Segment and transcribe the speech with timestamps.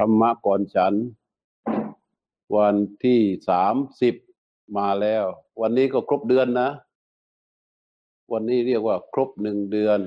[0.00, 0.94] ธรรมะก่อนฉัน
[2.56, 4.14] วันที่สามสิบ
[4.76, 5.24] มาแล้ว
[5.60, 6.70] วันนี้ก็ครบเดือนนะ
[8.32, 10.00] วันนี้เรียกว่า ครบหนึ่งเดือน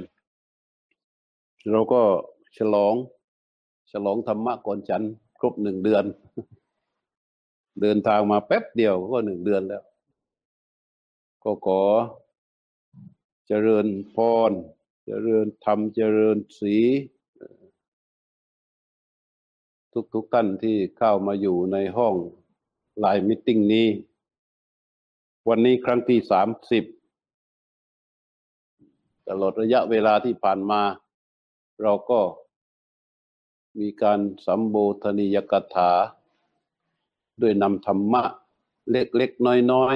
[1.71, 2.01] เราก็
[2.57, 2.95] ฉลอง
[3.91, 5.01] ฉลองธรรมะก่อนฉัน
[5.39, 6.05] ครบหนึ่งเดือน
[7.81, 9.83] เดินทางมาแป๊บเดียวก็หนึ่งเดือนแล้ว
[11.43, 11.81] ก็ขอ
[13.47, 14.17] เจริญพ
[14.49, 14.51] ร
[15.05, 16.75] เจริญธรรม เจริญสี
[19.93, 22.15] ทุกทุกท่านที่เข้ามาอยู่ในห้อง
[22.99, 23.87] ไลน์มิ팅นี้
[25.49, 26.83] วันนี้ครั้งที่สามสิบ
[29.27, 30.81] ตลอดระยะเวลาที่ผ่านมา
[31.81, 32.19] เราก็
[33.79, 35.91] มีการสัมโบธนียกถา
[37.41, 38.23] ด้วยนำธรรมะ
[38.91, 39.95] เล็กๆน้อย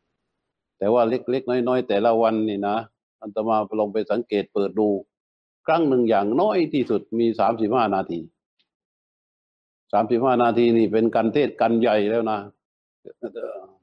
[0.00, 2.76] ๆ แต่ว่าเล็กๆน้อยๆ แต่ละวันนี่นะ
[3.20, 4.88] อันตมาลองไปสังเกตเปิดดู
[5.66, 8.20] ครั้งหนึ่งอย่างน้อยที่สุดมีสามสิบห้านาที
[9.92, 12.38] สามสิบห้านาทีนี่เป็นการเทศกันใหญ่แล้วนะ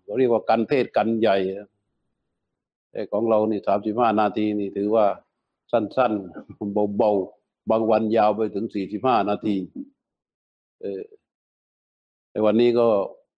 [0.04, 1.38] เราเรียกว่าการเทศกันใหญ่
[2.92, 5.06] แต่ของเรานี่สามสิบห้านาทีนี่ถือว่า
[5.72, 9.56] สั้นๆเบาๆบางวันยาวไปถึงสี่สิบห้านาที
[10.82, 11.04] เออ
[12.30, 12.88] แต่วันนี้ก็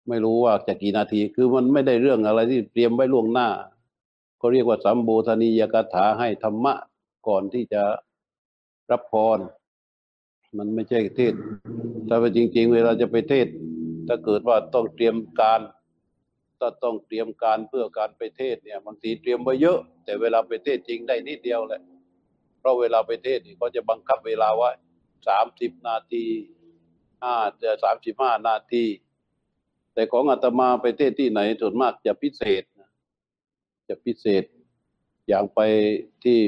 [0.10, 3.50] ไม่รู้ว่าจะกี่นาที คือมันไม่ได้เรื่องอะไรที่เตรียมไว้ล่วงหน้า
[4.42, 6.74] ก็เรียกว่าสัมโบธนียกถาให้ธรรมะ
[7.28, 7.84] ก่อนที่จะ
[8.92, 9.40] รับพร
[10.58, 11.34] มันไม่ใช่เทศ
[12.08, 13.48] ถ้าเป็นจริง ๆ เวลาจะไปเทศ
[14.08, 15.62] ถ้าเกิดว่าต้องเตรียมการ
[16.60, 21.82] ถ้าต้องเตรียมการเพื่อการไปเทศเนี่ยบางทีเตรียมไว้เยอะ แต่เวลาไปเทศจริงได้นิดเดียวแหละ
[22.60, 24.70] เพราะเวลาไปเทศนี่เขาจะบังคับเวลาไว้
[25.28, 26.26] สามสิบนาที
[27.22, 28.86] ห้าจะสามสิบห้านาที
[29.94, 32.64] แต่ของอาตมาไปเทศที่ไหนส่วนมากจะพิเศษ
[33.88, 34.44] จะพิเศษ
[35.28, 35.60] อย่างไป
[36.24, 36.40] ที่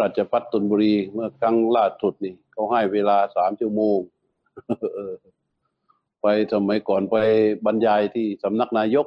[0.00, 3.98] ราชพัฒตุนบุรีเมื่อครั้งล่าสุดนี่ เขาให้เวลาสามชั่วโมง
[6.22, 7.16] ไปสมัยก่อนไป
[7.66, 9.06] บรรยายที่สำนักนายก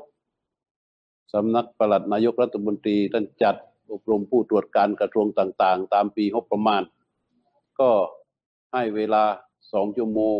[1.34, 3.56] สำนักปลัดนายกรัฐมนตรีท่านจัด
[3.92, 6.82] อบรมผู้ตรวจการกระทรวงต่างๆ ตามปีงบประมาณ
[7.80, 7.90] ก็
[8.74, 9.24] ให้เวลา
[9.74, 10.40] สองชั่วโมง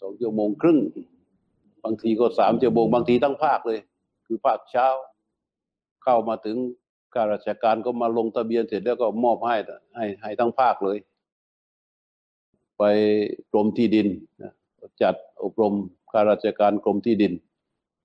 [0.00, 0.78] สองชั่วโมงครึ่ง
[1.84, 3.80] บางทีก็สามชั่วโมงบางทีทั้งภาคเลย
[4.26, 4.86] คือภาคเช้า
[6.04, 6.56] เข้ามาถึง
[7.14, 9.56] ข้าราชการก็มาลงทะเบียนเสร็จแล้วก็มอบให้
[9.96, 10.98] ให้ให้ทั้งภาคเลย
[12.78, 12.82] ไป
[13.50, 14.08] กรมที่ดิน
[15.02, 15.74] จัดอบรม
[16.10, 17.32] ข้าราชการกรมที่ดิน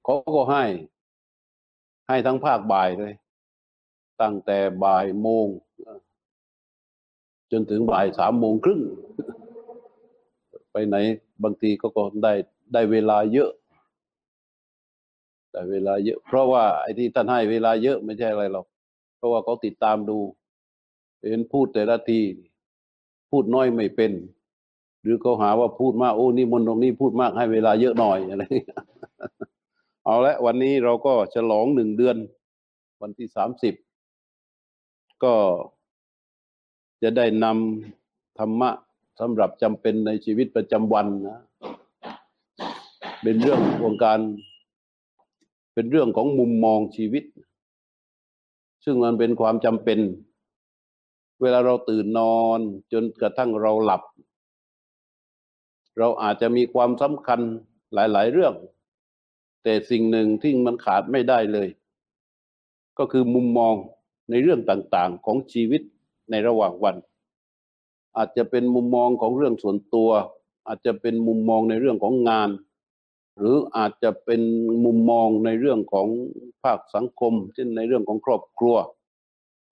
[0.04, 0.64] เขาก็ให้
[2.08, 3.14] ให้ทั้งภาคบ่ายเลย
[4.22, 5.48] ตั้งแต่บ่ายโมง
[7.52, 8.82] จนถึงบ่ายสามโมงครึ่ง
[10.72, 10.96] ไปไหน
[11.44, 12.34] บางทีก็ก็ได้
[12.74, 13.52] ได้เวลาเยอะ
[15.52, 18.66] ได้เวลาเยอะ เพราะว่าไอ้ที่ท่านให้เวลาเยอะไม่ใช่อะไรหรอก
[19.18, 20.18] เพราะว่าเขาติดตามดู
[21.28, 22.22] เห็นพูดแต่ละที
[23.32, 24.12] พูดน้อยไม่เป็น
[25.04, 28.44] หรือเขาหาว่าพูดมากโอ้นี่มนตรงนี้พูดมากให้เวลาเยอะหน่อยอะไร
[30.06, 32.18] เอาละวันนี้เราก็ฉลองหนึ่งเดือน
[33.02, 33.74] วันที่สามสิบ
[35.24, 35.34] ก็
[37.04, 38.70] จะได้นำธรรมะ
[39.20, 41.40] สำหรับจำเป็นในชีวิตประจำวันนะ
[43.24, 44.20] เป็นเรื่องของการ
[45.74, 47.24] เป็นเรื่องของมุมมองชีวิต
[48.86, 50.00] ซึ่งมันเป็นความจำเป็น
[51.42, 52.60] เวลาเราตื่นนอน
[52.92, 54.02] จนกระทั่งเราหลับ
[56.00, 57.40] เราอาจจะมีความสำคัญ
[57.94, 58.54] หลาย ๆ เรื่อง
[59.64, 61.70] แต่สิ่งหนึ่งที่มันขาดไม่ได้เลย
[62.98, 63.76] ก็คือมุมมอง
[64.30, 65.82] ในเรื่องต่างๆของชีวิต
[66.32, 66.96] ในระหว่างวัน
[68.18, 70.10] อาจจะเป็นมุมมองของเรื่องส่วนตัว
[70.68, 72.50] อาจจะเป็นมุมมองในเรื่องของงาน
[73.38, 74.42] หรืออาจจะเป็น
[74.86, 76.08] มุมมองในเรื่องของ
[76.64, 78.76] ภาคสังคมเช่นในเรื่องของครอบครัว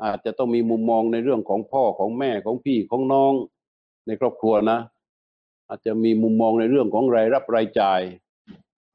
[0.04, 3.34] อาจจะต้องมีมุมมองในเรื่องของพ่อของแม่ของพี่ของน้อง
[4.08, 4.80] ในครอบครัวนะ
[5.70, 8.02] อาจจะมีมุมมองในเรื่องของรายรับรายจ่าย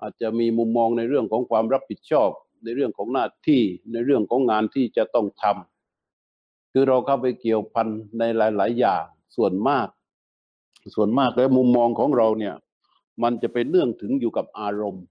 [0.03, 2.31] อาจจะมีมุมมองในเรื่องของความรับผิดชอบ
[2.65, 3.63] ในเรื่องของหน้าที่
[3.93, 7.89] ในเรื่องของงานที่จะต้องทำคือเราเข้าไปเกี่ยวพัน
[8.19, 9.05] ในหลาย ๆ อย่าง
[9.37, 9.89] ส่วนมาก
[10.95, 12.55] ส่วนมากแล้วมุมมองของเราเนี่ย
[13.23, 15.05] มันจะเป็นเนื่องถึงอยู่กับอารมณ์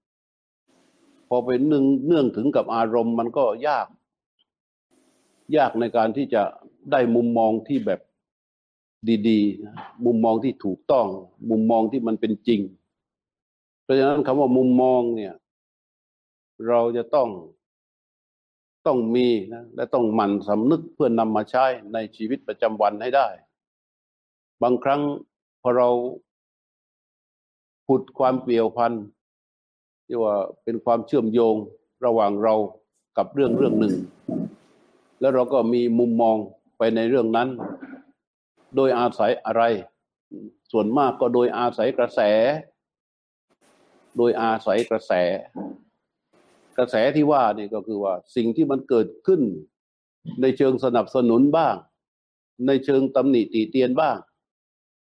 [1.29, 3.87] พอเป็นเนื่องเนื่องถึงกับอารมณ์ มันก็ยาก
[5.57, 6.43] ยากในการที่จะ
[6.91, 7.99] ได้มุมมองที่แบบ
[9.29, 11.07] ดีๆ มุมมองที่ถูกต้อง
[11.49, 12.61] มุมมองที่มันเป็นจริง
[13.83, 15.33] เพราะฉะนั้นคำว่ามุมมองเนี่ย
[16.67, 17.29] เราจะต้อง
[18.87, 23.27] ต้องมีนะและต้องหมั่นสำนึกเพื่อนนำมาใช้ในชีวิตประจำวันให้ได้
[24.61, 25.01] บางครั้ง
[25.61, 25.89] พอเรา
[27.87, 28.93] ขุดความเปลี่ยวพัน
[30.05, 31.55] ที่ว่าเป็นความเชื่อมโยง
[32.05, 32.55] ระหว่างเรา
[33.17, 33.93] กับเรื่องเรื่องหนึ่ง
[35.19, 36.37] แล้วเราก็มีมุมมอง
[36.77, 37.49] ไปในเรื่องนั้น
[38.75, 39.63] โดยอาศัยอะไร
[40.71, 42.19] ส่วนมากก็โดยอาศัยกระแส
[44.17, 45.11] โดยอาศัยกระแส
[46.77, 49.41] กระแสที่ว่านี่ก็คือว่าสิ่งที่มันเกิดขึ้น
[50.41, 51.75] ในเชิงสนับสนุนบ้าง
[52.67, 54.17] ในเชิงตำหนิติเตียนบ้าง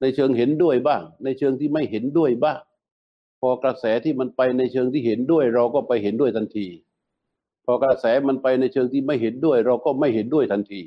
[0.01, 2.61] ในเชิงเห็นด้วยบ้าง ในเชิงที่ไม่เห็นด้วยบ้าง
[3.41, 6.67] พอกระแสที่มันไปในเชิงที่เห็นด้วย เราก็ไปเห็นด้วยทันที
[7.65, 10.81] พอกระแสมันไปในเชิงที่ไม่เห็นด้วย เราก็ไม่เห็นด้วยทันที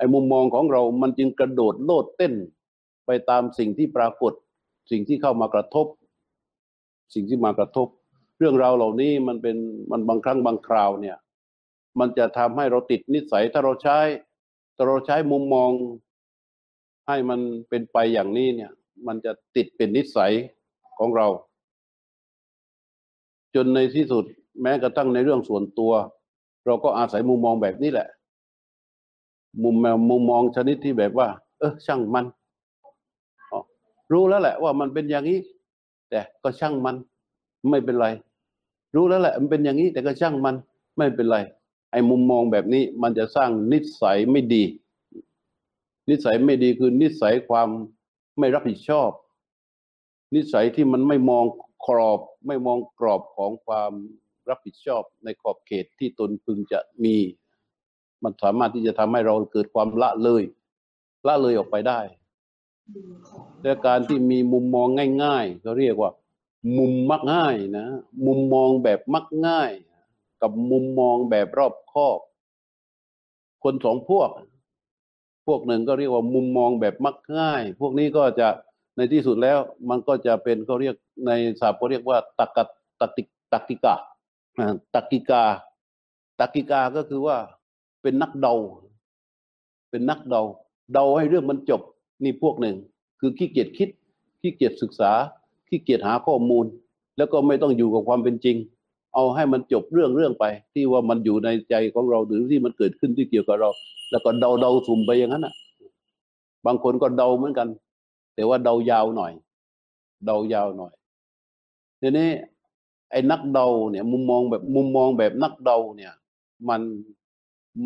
[0.00, 2.34] ไอ้มุมมองของเรามันจึงกระโดดโลดเต้น
[3.06, 4.32] ไปตามสิ่งที่ปรากฏ
[4.90, 5.86] สิ่งที่เข้ามากระทบ
[7.14, 7.88] สิ่งที่มากระทบ
[8.38, 9.56] เรื่องราวเหล่านี้มันเป็น
[9.90, 11.16] มันบางครั้งบางคราวเนี่ย
[12.00, 13.98] มันจะทำให้เราติดนิสัยถ้าเราใช้
[14.76, 15.70] ถ้าเราใช้มุมมอง
[17.08, 18.70] ให้มันเป็นไปอย่างนี้เนี่ย
[19.06, 20.32] มันจะติดเป็นนิสัย
[20.98, 21.26] ของเรา
[23.54, 24.24] จนในที่สุด
[24.62, 25.92] แม้กระทั่งในเรื่องส่วนตัว
[26.66, 28.08] เราก็อาศัยมุมมองแบบนี้แหละ
[29.62, 32.26] มุมแมวมุมมองชนิดที่แบบว่า เออช่างมัน
[34.12, 35.38] รู้แล้วแหละว่ามันเป็นอย่างนี้
[36.10, 36.96] แต่ก็ช่างมัน
[37.70, 38.06] ไม่เป็นไร
[38.94, 40.54] รู้แล้วแหละ มันเป็นอย่างนี้ แต่ก็ช่างมัน
[40.98, 41.38] ไม่เป็นไร
[41.90, 44.64] ไอ้มุมมองแบบนี้ มันจะสร้างนิสัยไม่ดี
[46.08, 47.68] นิสัยไม่ดีคือนิสัยความ
[48.38, 49.10] ไม่รับผิดชอบ
[50.34, 51.44] นิสัยที่มันไม่มอง
[51.86, 53.92] กรอบ ไม่มองกรอบของความ
[54.48, 57.16] รับผิดชอบในขอบเขตที่ตนพึงจะมี
[58.24, 60.42] มันสามารถที่จะทำให้เราเกิดความละเลย
[61.26, 62.00] ละเลยออกไปได้
[63.62, 64.88] และการที่มีมุมมอง
[65.24, 66.10] ง่ายๆเขาเรียกว่า
[66.78, 67.86] มุมมักง่ายนะ
[68.26, 69.70] มุมมองแบบมักง่าย
[70.42, 72.18] กับมุมมองแบบรอบคอบ
[73.64, 74.30] คนสองพวก
[75.46, 78.48] พวกหนึ่งก็เรียกว่ามุมมองแบบมักง่าย พวกนี้ก็จะ
[78.96, 79.58] ในที่สุดแล้ว
[79.90, 80.94] มันก็จะเป็นเขาเรียก
[81.26, 82.64] ในศัพท์เขาเรียกว่าตักกะ
[83.00, 83.96] ตักติตักกิกา
[84.58, 85.44] อ่าตักกิกา
[86.40, 87.36] ตักกิกาก็คือว่า
[88.02, 88.54] เป็นนักเดา
[89.90, 90.42] เป็นนักเดา
[90.92, 91.82] เดาให้เรื่องมันจบ
[92.24, 92.76] นี่พวกหนึ่ง
[93.20, 93.88] คือขี้เกียจคิด
[94.40, 95.12] ขี้เกียจศึกษา
[95.68, 96.66] ขี้เกียจหาข้อมูล
[97.16, 98.56] แล้วก็ไม่ต้องอยู่กับความเป็นจริง
[99.14, 100.44] เอาให้มันจบเรื่องเรื่องไป
[100.74, 103.70] ที่ว่ามันอยู่ในใจของเราหรือที่มันเกิดขึ้นที่เกี่ยวกับเรา
[104.10, 105.54] แล้วก็เดาเดาสุ่มไปอย่างนั้นอะ
[106.66, 107.68] บางคนก็เดาเหมือนกัน
[108.34, 109.32] แต่ว่าเดายาวหน่อย
[110.26, 110.92] เดายาวหน่อย
[112.00, 112.28] ทีนี้
[113.10, 116.12] ไอ้นักเดาเนี่ย มุมมองแบบมุมมองแบบนักเดาเนี่ย
[116.68, 116.80] มัน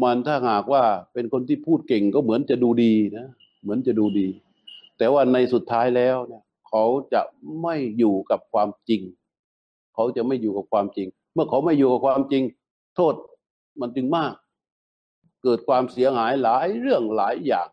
[0.03, 3.29] มันถ้าหากว่าเป็นคนที่พูดเก่งก็เหมือนจะดูดีนะ
[3.63, 4.29] เหมือนจะดูดี
[4.99, 7.23] แต่ว่าในสุดท้ายแล้วเนี่ยเขาจะ
[7.63, 9.03] ไม่อยู่กับความจริง
[9.95, 12.43] เขาจะไม่อยู่กับความจริง เมื่อเขาไม่อยู่กับความจริง
[12.97, 13.15] โทษ
[13.81, 14.33] มันจึงมาก
[15.43, 17.69] เกิดความเสียหายหลายเรื่องหลายอย่าง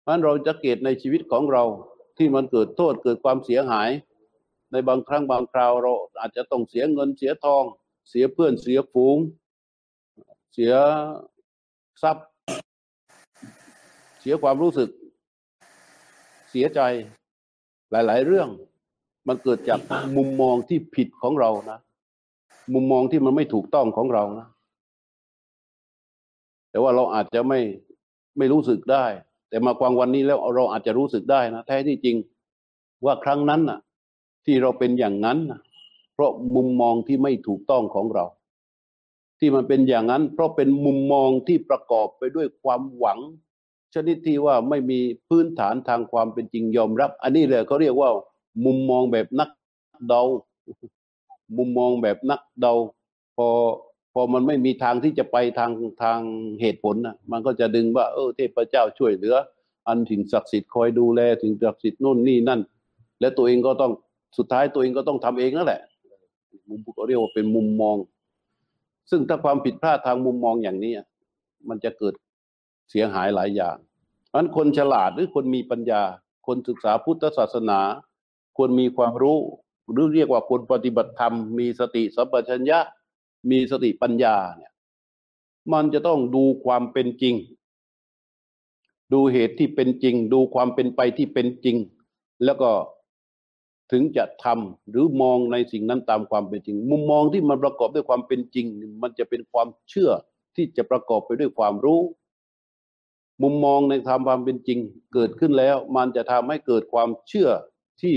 [0.00, 1.64] เพราะนั้นเราจะเกตในชีวิตของเรา
[2.18, 3.88] ที่มันเกิดโทษเกิดความเสียหาย
[4.72, 7.64] ในบางครั้งบางคราวเราอาจจะต้องเสียเงินเสียทอง
[8.08, 9.18] เสียเพื่อนเสียฝูง
[10.52, 10.74] เสีย
[12.02, 12.26] ทรัพย์
[14.20, 14.88] เสียความรู้สึก
[16.50, 16.80] เสียใจ
[17.90, 18.48] หลาย ๆ เรื่อง
[19.28, 19.80] มันเกิดจาก
[20.16, 21.78] มุมมองที่ผิดของเรานะ
[22.74, 24.46] มุมมองที่มันไม่ถูกต้องของเรานะ
[26.70, 27.60] แต่ว่าเราอาจจะไม่
[28.38, 29.04] ไม่รู้สึกได้
[29.48, 32.16] แต่มาควางวันนี้แล้วเราอาจจะรู้สึกได้นะแท้ที่จริง
[33.04, 33.78] ว่าครั้งนั้นน่ะ
[34.44, 35.60] ที่เราเป็นอย่างนั้นนะ
[36.14, 38.24] เพราะมุมมองที่ไม่ถูกต้องของเรา
[39.38, 43.18] ที่มันเป็นอย่างนั้น เพราะเป็นมุมมองที่ประกอบไปด้วยความหวัง
[43.94, 48.10] ชนิดที่ว่าไม่มีพื้นฐานทางความเป็นจริงยอมรับ อันนี้เลยเขาเรียกว่า
[48.64, 49.50] มุมมองแบบนัก
[50.08, 50.22] เดา
[51.56, 52.72] มุมมองแบบนักเดา
[53.36, 53.48] พอ
[54.14, 55.70] พอมันไม่มีทางที่จะไปทาง
[56.02, 56.20] ทาง
[56.60, 59.34] เหตุผลนะมันก็จะดึงว่า เออเทพเจ้าช่วยเหลือ
[59.88, 62.60] อันถึงศักดิ์สิทธิ์คอยดูแลถึงศักดิ์สิทธิ์นู่นนี่นั่น
[63.20, 63.92] และตัวเองก็ต้อง
[64.38, 65.80] สุดท้ายตัวเองก็ต้องทำเองนั่นแหละ
[66.68, 67.96] มุมเขาเรียกว่าเป็นมุมมอง
[69.10, 70.92] ซึ่งถ้าความผิดพลาดทางมุมมองอย่างนี้
[71.68, 72.14] มันจะเกิด
[72.90, 73.76] เสียหายหลายอย่าง
[74.28, 76.02] เพราะฉะนั้นคนฉลาดหรือคนมีปัญญา
[76.46, 77.80] คนศึกษาพุทธศาสนา
[78.56, 79.38] ควรมีความรู้
[79.92, 82.78] หรือเรียกว่าคนปฏิบัติธรรม มีสติสัมปชัญญะ
[83.50, 84.72] มีสติปัญญาเนี่ย
[85.72, 87.34] มันจะต้องดูความเป็นจริง
[89.12, 91.76] ดูเหตุที่เป็นจริง ดูความเป็นไปที่เป็นจริง
[92.44, 92.70] แล้วก็
[93.92, 98.66] ถึงจะทำหรือมองในสิ่งนั้นตามความเป็นจริง มุมมองที่มันประกอบด้วยความเป็นจริง
[99.02, 100.10] มันจะเป็นความเชื่อ
[100.56, 102.00] ที่จะประกอบไปด้วยความรู้
[103.42, 104.78] มุมมองในทางความเป็นจริง
[105.14, 107.48] เกิดขึ้นแล้ว มันจะทำให้เกิดความเชื่อ
[108.00, 108.14] ที่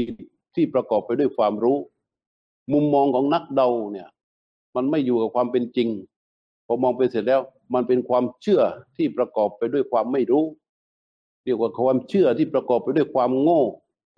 [0.56, 1.78] ที่ประกอบไปด้วยความรู้
[2.74, 4.08] มุมมองของนักเดาเนี่ย
[4.75, 5.90] มันไม่อยู่กับความเป็นจริง
[6.66, 7.42] พอมองไปเสร็จแล้ว
[7.74, 8.62] มันเป็นความเชื่อ
[8.98, 10.46] ที่ประกอบไปด้วยความไม่รู้
[11.44, 13.62] เรียกว่าความเชื่อที่ประกอบไปด้วยความโง่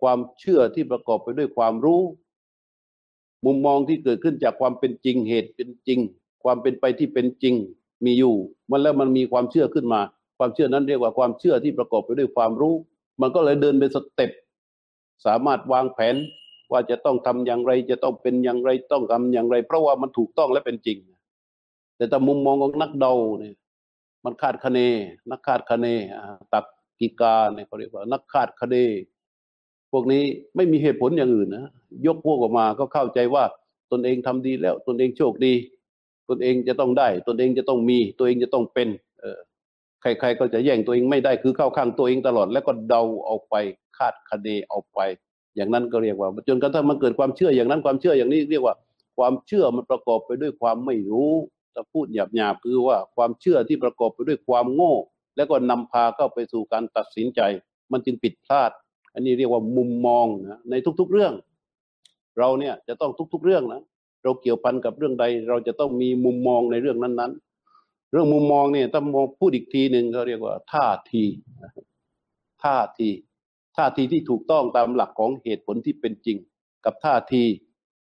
[0.01, 2.01] ความเชื่อที่ประกอบไปด้วยความรู้
[3.45, 5.99] มุมมองที่เกิดขึ้นจากความเป็นจริงเหตุเป็นจริง
[6.43, 7.55] ความเป็นไปที่เป็นจริง
[8.05, 8.35] มีอยู่
[8.71, 10.01] มันแล้วมันมีความเชื่อขึ้นมา
[10.37, 12.75] ความเชื่อนั้นเรียกว่าความเชื่อที่ประกอบไปด้วยความรู้
[13.21, 14.31] มันก็เลยเดินเป็นสเต็ป
[15.25, 16.15] สามารถวางแผน
[16.71, 20.97] ว่าจะต้องทำอย่างไรจะต้องเป็นอย่างไรต้องทำอย่างไร เพราะว่ามันถูกต้องและเป็นจริง
[21.95, 23.55] แต่แต่มุมมองของนักเดาเนี่ย
[24.25, 24.79] มันคาดคะเน
[25.31, 25.87] นักคาดคะเน
[26.53, 26.65] ตัก
[26.99, 28.75] กิกาเนี่ยเขาเรียกว่า นักคาดคะเน
[29.93, 30.23] พวกนี้
[30.55, 31.67] ไม่มีเหตุผลอย่างอื่นนะ
[32.07, 33.43] ยกพวกออกมาก็เข้าใจว่า
[33.91, 35.53] ตนเองทำดีแล้ว ตนเองโชคดี
[36.29, 38.87] ตนเองจะต้องได้ ตนเองจะต้องมี ตัวเองจะต้องเป็น
[39.19, 39.39] เออ
[40.01, 43.55] ใครๆก็จะแย่งตัวเองไม่ได้คือเข้าข้างตัวเองตลอด แล้วก็เดาออกไป
[43.97, 44.99] คาดคะเนออกไป
[45.55, 48.75] อย่างนั้นก็เรียกว่าจนกระทั่งมันเกิดความเชื่ออย่างนั้นความเชื่ออย่างนี้เรียกว่า
[49.17, 51.33] ความเชื่อมันประกอบไปด้วยความไม่รู้
[51.73, 54.95] ถ้าพูดหยาบๆคือว่าความเชื่อที่ประกอบไปด้วยความโง่
[55.35, 57.41] แล้วก็นำพาเข้าไปสู่การตัดสินใจ
[57.91, 58.71] มันจึงผิดพลาด
[59.13, 61.33] อันนี้เรียกว่ามุมมองนะในทุก ๆเรื่อง
[62.39, 63.81] เราเนี่ยจะต้องทุก ๆ เรื่องนะ
[64.23, 67.31] เราเกี่ยวพันกับเรื่องใด เราจะต้องมีมุมมองในเรื่องนั้น
[67.71, 71.23] ๆ เรื่องมุมมองเนี่ยถ้ามองพูดอีกทีหนึ่งเขาเรียกว่าท่าที
[72.63, 73.09] ท่าที
[73.77, 76.37] ท่าทีที่ถูกต้องตามหลักของเหตุผลที่เป็นจริง
[76.85, 77.43] กับท่าที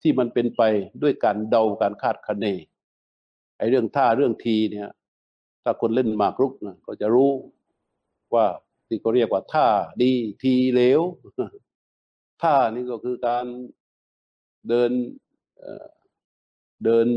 [0.02, 0.62] ที่มันเป็นไป
[1.02, 2.46] ด้วยการเดาการคาดคะเน
[3.58, 4.90] ไอ้เรื่องท่าเรื่องทีเนี่ย
[5.64, 7.32] ถ้าคนเล่นหมากรุกนะก็จะรู้
[8.34, 8.46] ว่า
[8.92, 9.68] ที่เขาเรียกว่าท่า
[10.02, 11.02] ดีทีเลว
[12.42, 13.46] ท่านี่ก็คือการ
[14.70, 14.92] เดิน
[16.86, 17.08] เดิน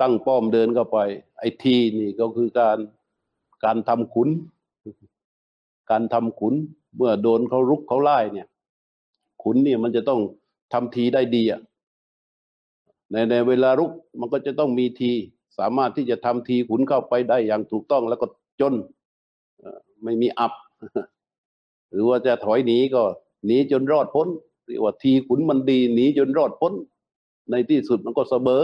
[0.00, 0.98] ตั้งป้อมเดินเข้าไป
[1.38, 2.78] ไอ้ทีนี่ก็คือการ
[3.64, 4.28] การทำขุน
[5.90, 6.54] การทำขุน
[6.96, 8.48] เมื่อโดนเขารุกเขาไล่เนี่ย
[9.42, 10.20] ขุนเนี่ยมันจะต้อง
[10.72, 11.60] ทำทีได้ดีอะ
[13.10, 15.12] ในในเวลารุกมันก็จะต้องมีที
[15.58, 18.26] สามารถที่จะทำทีขุนเข้าไปได้อย่างถูกต้องแล้วก็
[18.60, 18.74] จน
[20.04, 20.52] ไม่มีอับ
[21.92, 23.02] หรือว่าจะถอยหนีก็
[23.46, 24.28] หนีจนรอดพ้น
[24.66, 26.72] เรียกว่าทีขุนมันดีหนีจนรอดพ้น
[27.50, 28.62] ในที่สุดมันก็เสมอ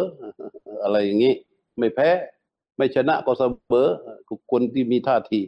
[0.82, 1.34] อะไรอย่างนี้
[1.78, 2.10] ไม่แพ้
[2.76, 3.88] ไม่ชนะก็เสมอ
[4.50, 5.40] คนที่มีท่าที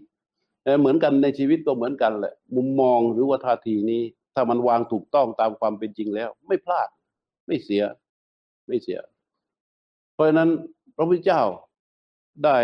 [0.80, 4.02] เหมือนกันในชีวิตก็เหมือนกันแหละ มุมมองหรือว่าท่าทีนี้
[4.34, 6.88] ถ้ามันวางถูกต้องตามความเป็นจริงแล้ว ไม่พลาด
[7.46, 7.82] ไม่เสีย
[8.66, 8.98] ไม่เสีย
[10.14, 10.50] เพราะฉะนั้น
[10.96, 11.42] พระพุทธเจ้า
[12.44, 12.58] ได้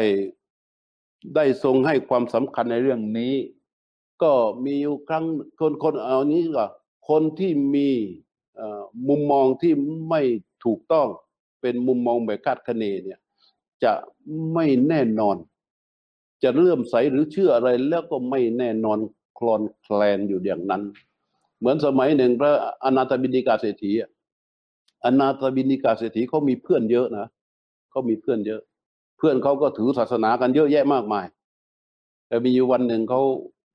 [1.36, 3.34] ได้ทรงให้ความสำคัญในเรื่องนี้
[4.22, 4.32] ก็
[4.64, 5.24] มีอยู่ครั้ง
[5.58, 6.66] คนคนเอานี้ก็
[7.08, 7.88] คนที่มี
[9.08, 9.72] มุมมองที่
[10.08, 10.22] ไม่
[10.64, 11.08] ถูกต้อง
[11.60, 13.20] เป็นมุมมองแบบคาดคะเนเนี่ย
[13.84, 13.92] จะ
[14.54, 15.36] ไม่แน่นอน
[16.42, 18.98] จะเลื่อมใสหรือเชื่ออะไรแล้วก็ไม่แน่นอน
[19.38, 20.82] คลอนแคลนอยู่อย่างนั้น
[21.58, 22.52] เหมือนสมัยหนึ่งพระ
[22.84, 23.92] อนาถบินิกาเศรษฐี
[25.04, 27.26] อนาถบินิกาเศรษฐีเขามีเพื่อนเยอะนะ
[27.90, 28.60] เขามีเพื่อนเยอะ
[29.18, 31.26] เพื่อนเขาก็ถือศาสนากันเยอะแยะมากมาย
[32.26, 33.20] แต่มีอยู่วันหนึ่งเขา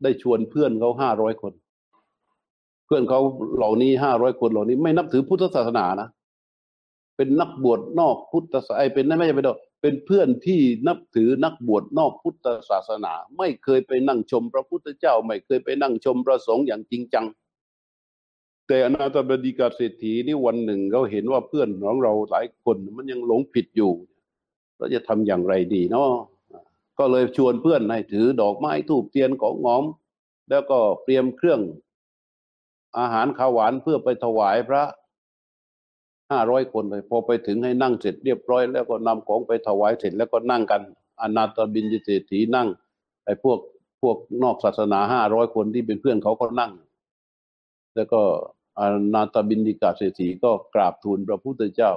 [0.03, 1.53] ได้ชวนเพื่อนเขาห้าร้อยคน
[2.85, 3.19] เพื่อนเขา
[3.57, 6.09] เหล่านี้ห้าร้อยคนเหล่านี้ ไม่นับถือพุทธศาสนานะ
[7.17, 17.25] เป็นนักบวชนอกพุทธศาสนาเป็นไม่ใช่เป็นดอกเป็นเพื่อนที่นับถือนักบวชนอกพุทธศาสนา ไม่เคยไปนั่งชมพระพุทธเจ้า ไม่เคยไปนั่งชมพระสงฆ์อย่างจริงจัง
[18.67, 23.91] แต่อนาถบดีกาเศรษฐีนี่วันหนึ่งเขาเห็นว่าเพื่อนของเราหลายคนมันยังหลงผิดอยู่
[24.77, 26.09] เราจะทำอย่างไรดีเนาะ
[26.99, 29.83] ก็เลยชวนเพื่อนให้ถือดอกไม้ทูบเทียนของหอม
[30.49, 31.61] แล้วก็เตรียมเครื่อง
[32.99, 34.83] อาหารข้าวหวานเพื่อไปถวายพระ
[36.31, 40.81] ห้าร้อยคนเลยพอไปถึงให้นั่งเสร็จเรียบร้อย แล้วก็นำของไปถวายเสร็จแล้วก็นั่งกัน
[41.21, 42.67] อนาตบินจิเศรษฐีนั่ง
[43.25, 43.59] ไอ้พวก
[44.01, 46.71] พวกนอกศาสนาห้าร้อยคนที่เป็นเพื่อนเขาก็นั่ง
[47.95, 48.21] แล้วก็
[48.79, 48.81] อ
[49.13, 51.91] นาตบินดิกาเศรษฐีก็กราบทูลพระพุทธเจ้า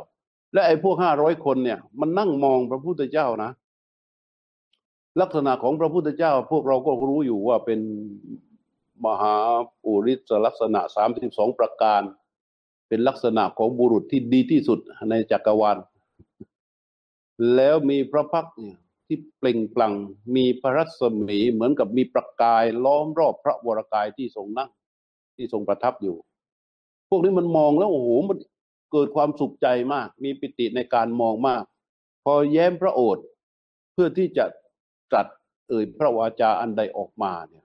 [0.52, 3.50] และไอ้พวกห้าร้อยคนเนี่ย มันนั่งมองพระพุทธเจ้านะ
[5.20, 7.80] ลักษณะของพระพุทธเจ้า พวกเราก็รู้อยู่ว่าเป็น
[9.06, 9.36] มหา
[9.82, 12.02] ปุริสลักษณะสามสิบสองประการ
[12.88, 14.78] เป็นลักษณะของบุรุษที่ดีที่สุด
[15.10, 15.78] ในจักรวาล
[17.54, 19.94] แล้วมีพระพักเนี่ยที่เปล่งปลั่ง
[20.36, 24.70] มีพระรัศมีเหมือนกับมีประกายล้อมรอบพระวรกายที่ทรงนั่ง
[25.36, 26.16] ที่ทรงประทับอยู่
[27.08, 28.38] พวกนี้มันมองแล้วโอ้โหมัน
[28.92, 31.62] เกิดความสุขใจมาก มีปิติในการมองมาก
[32.24, 33.24] พอแย้มพระโอษฐ์
[33.92, 34.44] เพื่อที่จะ
[35.10, 35.26] ตรัส
[35.68, 37.64] เอ่ยพระวาจาอันใดออกมาเนี่ย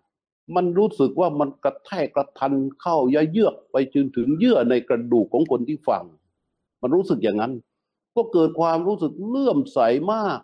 [0.56, 6.04] มันรู้สึกว่ามันกระแทกกระทันเข้าย่เยือกไปจนถึงเยื่อในกระดูกของคนที่ฟัง
[6.82, 7.54] มันรู้สึกอย่างนั้น
[8.16, 9.80] ก็เกิดความรู้สึกเลื่อมใส
[10.14, 10.40] มาก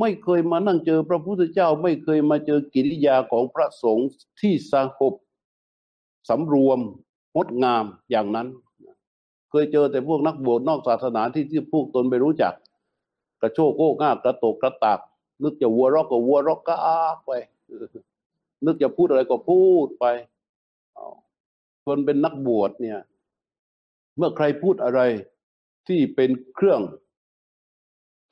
[0.00, 4.08] ไม่เคยมานั่งเจอพระพุทธเจ้า ไม่เคยมาเจอกิริยาของพระสงฆ์
[4.40, 5.14] ที่สงบ
[6.28, 6.80] สำรวม
[7.36, 8.48] งดงามอย่างนั้น
[9.50, 12.54] เคยเจอแต่พวกนักบวชนอกศาสนาที่ที่พวกตนไม่รู้จัก
[13.40, 14.98] กระโชกโก้ง่ากระตกกระตาก
[15.42, 17.30] นึกจะวัวรอกก็วัวรอกก็อาไป
[18.64, 20.06] นึกจะพูดอะไรก็พูดไป
[21.84, 23.00] คนเป็นนักบวชเนี่ย
[24.16, 25.00] เมื่อใครพูดอะไร
[25.88, 26.80] ที่เป็นเครื่อง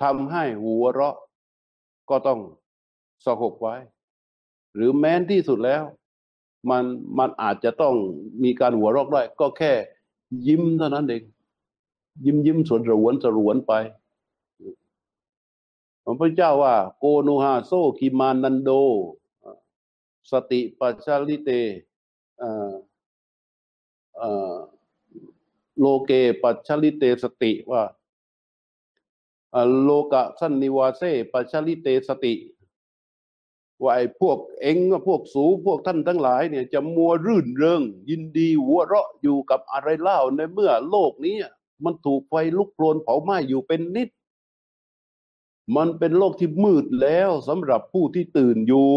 [0.03, 1.17] ทำให้หัวเราะ
[2.11, 2.41] ก็ต้อง
[3.27, 3.77] สงบไว้
[4.75, 5.83] หรือแม้นที่สุดแล้ว
[6.71, 6.85] มัน
[7.19, 7.95] มันอาจจะต้อง
[8.43, 9.73] มีการหัวเราะได้ก็แค่
[10.47, 11.23] ยิ้มเท่านั้นเอง
[12.25, 13.73] ยิ้มยิ้มสวนสรวนสรวนไป
[16.09, 18.71] พระพุทธเจ้าว่า โกนุหาโซคิมานันโด
[20.31, 21.51] สติปัจจาลิเต
[25.79, 26.11] โลเก
[26.43, 27.83] ปัจฉลิเตสติว่า
[29.83, 32.35] โลกะสันนิวาเซปัจฉลิเตสติ
[33.83, 34.77] ว่าไอ้พวกเอง
[35.09, 41.37] พวกสูพวกท่านทั้งหลายเนี่ย จะมัวรื่นเริง ยินดีหัวเราะอยู่กับอะไรเล่าในเมื่อโลกนี้
[41.85, 44.09] มันถูกไฟลุกโผลนเผาไหม้อยู่เป็นนิด
[45.76, 48.88] มันเป็นโลกที่มืดแล้วสำหรับผู้ที่ตื่นอยู่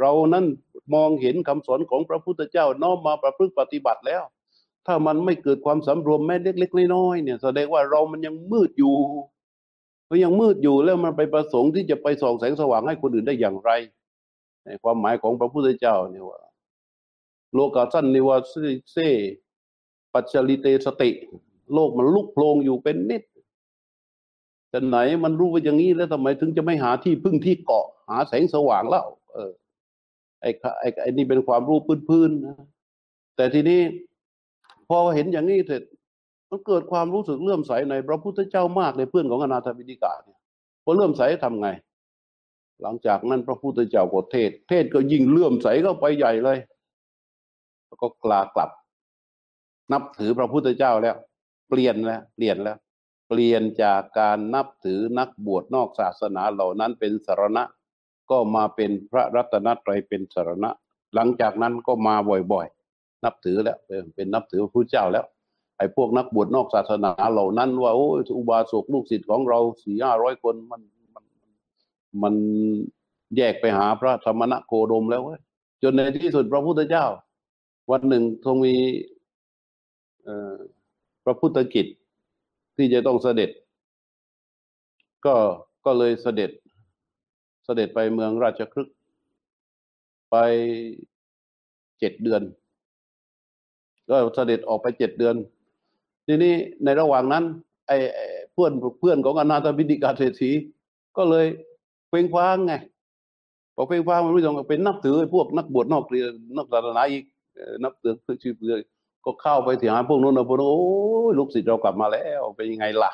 [0.00, 0.44] เรานั้น
[0.94, 4.22] มองเห็นคำสอนของพระพุทธเจ้าน้อมมาประพฤติปฏิบัติแล้ว
[4.86, 8.94] ถ้ามันไม่เกิดความสำรวมแม้เล็กๆน้อยๆเนี่ยแสดงว่าเรามันยังมืดอยู่
[10.08, 13.70] ก็ยังมืดอยู่แล้วมันไปประสงค์ที่จะไปส่องแสงสว่างให้คนอื่นได้อย่างไร
[14.64, 16.40] ในความหมายของพระพุทธเจ้าเนี่ยว่า
[17.54, 18.36] โลกาสั้นนิวา
[18.92, 18.96] เซ
[20.14, 21.10] ปัจจลิเตสติ
[21.74, 23.22] โลกมันลุกโพลงอยู่เป็นนิด
[24.72, 29.52] แต่ไหนมันรู้ว่าอย่างนี้แล้วทำไมถึงจะไม่หาที่พึ่งที่เกาะหาแสงสว่างแล้วเออ
[30.40, 30.50] ไอ้
[30.80, 32.56] ไอ้ไอ้นี่เป็นความรู้พื้นๆนะ
[33.36, 33.80] แต่ทีนี้
[34.88, 35.82] พอเห็นอย่างนี้เสร็จ
[36.50, 40.38] มันเกิดความรู้สึกเลื่อมใสในพระพุทธเจ้ามากในเพื่อนของอนาถบิณิกาเนี่ย
[40.84, 41.68] พอเลื่อมใสทำไง
[42.82, 46.58] หลังจากนั้นพระพุทธเจ้าก็เทศ เทศก็ยิ่งเลื่อมใสเข้าไปใหญ่เลย
[47.86, 48.70] แล้วก็กลากลับ
[49.92, 51.16] นับถือพระพุทธเจ้าแล้ว
[51.68, 52.76] เปลี่ยนแล้วเปลี่ยนแล้ว
[53.34, 57.62] เปลี่ยนจากการนับถือนักบวชนอกศาสนาเหล่านั้นเป็นสารณะ
[58.30, 60.70] ก็มาเป็นพระรัตนตรัยเป็นสารณะ
[61.14, 62.14] หลังจากนั้นก็มา
[62.52, 63.78] บ่อยๆ นับถือแล้ว
[64.14, 65.24] เป็นนับถือพระพุทธเจ้าแล้ว
[65.78, 68.08] ไอ้พวกนักบวชนอกศาสนาเหล่านั้น ว่าโอ้
[68.38, 70.82] อุบาสกลูกศิษย์ของเราสี่ห้าร้อยคนมัน
[71.14, 71.24] มัน
[72.22, 72.34] มัน
[73.36, 75.22] แยกไปหาพระธรรมณโคดมแล้ว
[75.82, 77.06] จนในที่สุดพระพุทธเจ้า
[77.90, 78.74] วันหนึ่งทรงมี
[81.24, 81.86] พระพุทธกิจ
[82.82, 83.50] ที่จะต้องเสด็จ
[85.26, 85.34] ก็
[85.84, 86.50] ก็เลยเสด็จ
[87.64, 88.88] เสด็จไปเมืองราชครึก
[90.30, 90.36] ไป
[91.98, 92.42] เจ็ดเดือน
[94.08, 95.36] ก็เสด็จออกไปเจ็ดเดือน
[96.26, 97.44] ทีนี้ในระหว่างนั้น
[97.86, 97.96] ไอ้
[98.52, 100.50] เพื่อนเพื่อนของอนาถบิดิกาเศรษฐี
[101.16, 101.46] ก็เลย
[102.08, 102.72] เพ่งฟ้างไง
[103.74, 107.24] พอเพ่งฟ้างมันไม่ต้องเป็นนับถือพวกนักบวชนอกเรียนนักศาสนาอีก
[107.82, 108.82] นับถือชื่อเลย
[109.24, 110.90] ก็เข้าไปที่หาพวกนู้นนะพวกนู้นโอ้
[111.30, 113.12] ยลูกศิษย์เรากลับมาแล้วเป็นยังไงล่ะ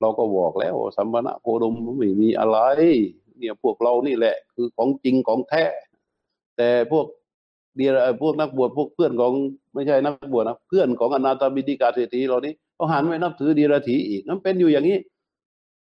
[0.00, 2.58] เราก็บอกแล้วสัมมณะโคดมไม่มีอะไร
[3.38, 5.64] เนี่ยพวกเรานี่แหละ คือของจริงของแท้
[6.56, 7.06] แต่พวก
[7.76, 7.90] เดีย
[8.22, 9.32] พวกนักบวชพวกเพื่อนของ
[9.74, 14.98] ไม่ใช่นักบวชนะเพื่อนของอนาตบิดิกาเศรษฐีเหล่านี้เขาหันไปนับถือดีรถีอีกนั่นเป็นอยู่อย่างนี้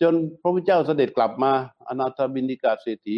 [0.02, 1.52] จนพระพุทธเจ้าเสด็จกลับมา
[1.88, 3.16] อนาตบิดิกาเศรษฐี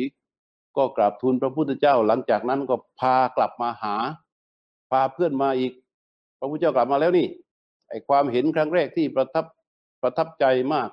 [0.77, 3.97] ก็กราบทูลพระพุทธเจ้าหลังจากนั้นก็พากลับมาหา
[4.91, 5.73] พาเพื่อนมาอีก
[6.41, 7.29] พระพุทธเจ้ากลับมาแล้วนี่
[7.89, 9.45] ไอความเห็นครั้งแรกที่ประทับ
[10.03, 10.91] ประทับใจมาก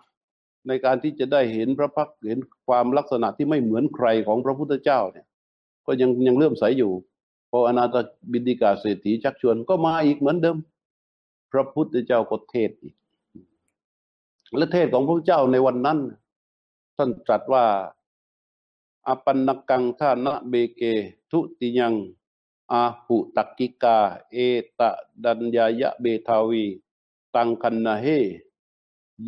[0.68, 5.26] ในการที่จะได้เห็นพระพักเห็นความลักษณะที่ไม่เหมือนใครของพระพุทธเจ้าเนี่ย
[5.86, 6.92] ก็ยังยังเลื่อมใสอยู่
[7.52, 7.96] พออนาถ
[8.32, 10.58] บิดิกาเศรษฐีชักชวนก็มาอีกเหมือนเดิม
[11.52, 12.96] พระพุทธเจ้าก็เทศอีก
[14.58, 16.00] และเทศของพระเจ้าในวันนั้น
[16.98, 17.66] ท่านตรัสว่า
[19.08, 20.82] อปันนกังท่านะเบเก
[21.32, 21.94] ทุติยัง
[22.72, 23.98] อาหุตักกิกา
[24.32, 24.38] เอ
[24.80, 24.90] ตะ
[25.24, 26.66] ดัญญายะเบทาวี
[27.36, 28.06] ตังคันนาเฮ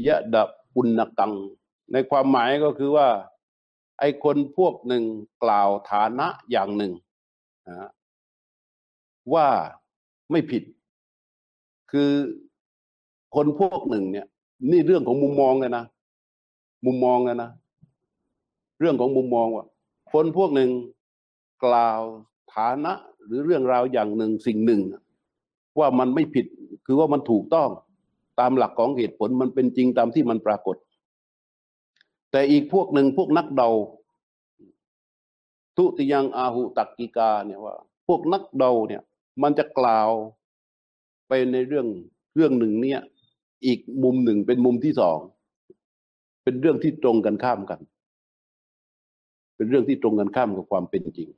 [0.05, 1.33] ยะดะปุณกัง
[1.91, 3.07] ในความหมายก็คือว่า
[3.99, 5.03] ไอคนพวกหนึ่ง
[5.43, 6.93] กล่าวฐานะอย่างหนึ่ง
[9.33, 9.47] ว่า
[10.31, 10.63] ไม่ผิด
[11.91, 12.11] คือ
[13.35, 14.27] คนพวกหนึ่งเนี่ย
[14.71, 15.85] นี่เรื่องของมุมมองเลยนะ
[16.85, 17.49] มุมมองเลยนะ
[18.79, 19.65] เรื่องของมุมมองว่า
[20.11, 20.71] คนพวกหนึ่ง
[21.65, 22.01] กล่าว
[22.53, 22.93] ฐานะ
[23.29, 24.81] หรือเรื่องราวอย่างหนึ่งสิ่งหนึ่ง
[25.79, 26.45] ว่ามันไม่ผิด
[26.85, 27.69] คือว่ามันถูกต้อง
[28.39, 30.75] ตามหลักของเหตุผลมันเป็นจริงตามที่มันปรากฏ
[32.31, 33.69] แต่อีกพวกหนึ่งพวกนักเดา
[35.77, 37.75] ทุติยังอาหุตักกิกาเนี่ยว่า
[38.07, 39.01] พวกนักเดาเนี่ย
[39.43, 40.09] มันจะกล่าว
[41.27, 41.87] ไปในเรื่อง
[42.35, 43.01] เรื่องหนึ่งเนี่ย
[43.65, 45.17] อีกมุมหนึ่งเป็นมุมที่สอง
[46.43, 47.79] เป็นเรื่องที่ตรงกันข้ามกัน
[49.55, 51.29] เป็นเรื่องที่ตรงกันข้ามกับความเป็นจริง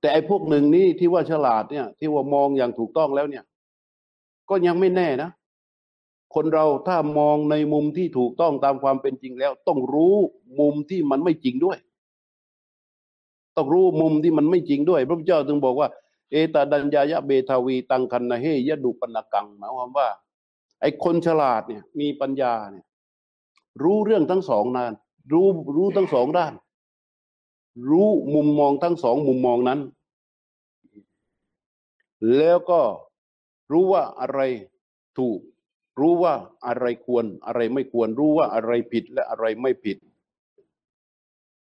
[0.00, 3.44] แต่ไอ้พวกหนึ่งนี้ที่ว่าฉลาดเนี่ย ที่ว่ามองอย่างถูกต้องแล้วเนี่ย
[4.50, 5.30] ก็ยังไม่แน่นะ
[6.34, 10.14] คนเราถ้ามองในมุมที่ถูกต้องตามความเป็นจริงแล้ว ต้องรู้
[10.60, 11.78] มุมที่มันไม่จริงด้วย
[13.56, 15.88] ต้องรู้มุมที่มันไม่จริงด้วย พระพุทธเจ้าจึงบอกว่า
[16.30, 20.08] เอตดัญญายะเบทาวี ตังคันนาเฮยะดุปนกังหมายความว่า
[20.80, 22.84] ไอ้คนฉลาดเนี่ย มีปัญญาเนี่ย
[23.82, 24.92] รู้เรื่องทั้งสองนาน
[25.32, 26.52] รู้รู้ทั้งสองด้าน
[27.88, 29.80] รู้มุมมองทั้งสองมุมมองนั้น
[32.36, 32.80] แล้วก็
[33.72, 34.40] รู้ว่าอะไร
[35.18, 35.38] ถูก
[36.00, 36.34] รู้ว่า
[36.66, 39.98] อะไรควรอะไรไม่ควร รู้ว่าอะไรผิดและอะไรไม่ผิด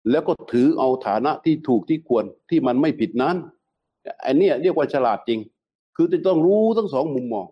[0.09, 3.35] แล้วก็ถือเอาฐานะที่ถูกที่ควรที่มันไม่ผิดนั้น
[4.25, 5.39] อันนี้เรียกว่าฉลาดจริง
[5.95, 7.47] คือต้องรู้ทั้งสองมุมมอง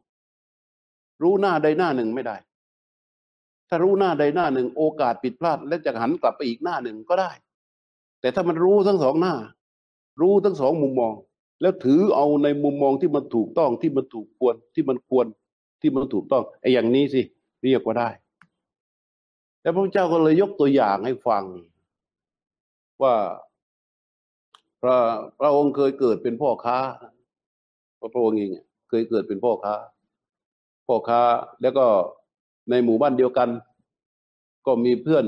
[1.21, 2.35] รู้หน้าใดหน้าหนึ่งไม่ได้
[3.69, 7.31] ถ้ารู้หน้าใดหน้าหนึ่ง โอกาสผิดพลาด และจะหันกลับไปอีกหน้าหนึ่งก็ได้
[8.27, 9.35] แต่ถ้ามันรู้ทั้งสองหน้า
[10.21, 11.13] รู้ทั้งสองมุมมอง
[11.61, 15.25] แล้วถือเอาในมุมมองที่มันถูกต้องที่มันถูกควรที่มันควร
[15.81, 17.21] ที่มันถูกต้องไอ้อย่างนี้สิ
[17.63, 18.09] เรียกว่าได้
[19.61, 21.43] แต่พระเจ้าก็เลยยกตัวอย่างให้ฟัง
[23.01, 23.15] ว่า
[24.81, 24.97] พระ
[25.39, 26.77] พระองค์เคยเกิดเป็นพ่อค้า
[28.13, 28.51] พระองค์เอง
[28.89, 29.75] เคยเกิดเป็นพ่อค้า
[30.87, 31.21] พ่อค้า
[31.61, 31.85] แล้วก็
[32.69, 33.49] ในหมู่บ้านเดียวกัน
[34.65, 35.25] ก็มีเพื่อน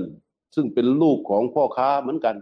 [0.55, 2.35] ซึ่งเป็นลูกของพ่อค้าเหมือนกัน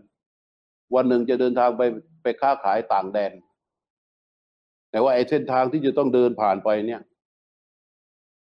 [0.95, 1.81] วันหนึ่งจะเดินทางไป
[2.21, 3.31] ไปค้าขายต่างแดน
[4.91, 7.01] แต่ว่าไอ้เส้นทางที่จะต้องเดินผ่านไปเนี่ย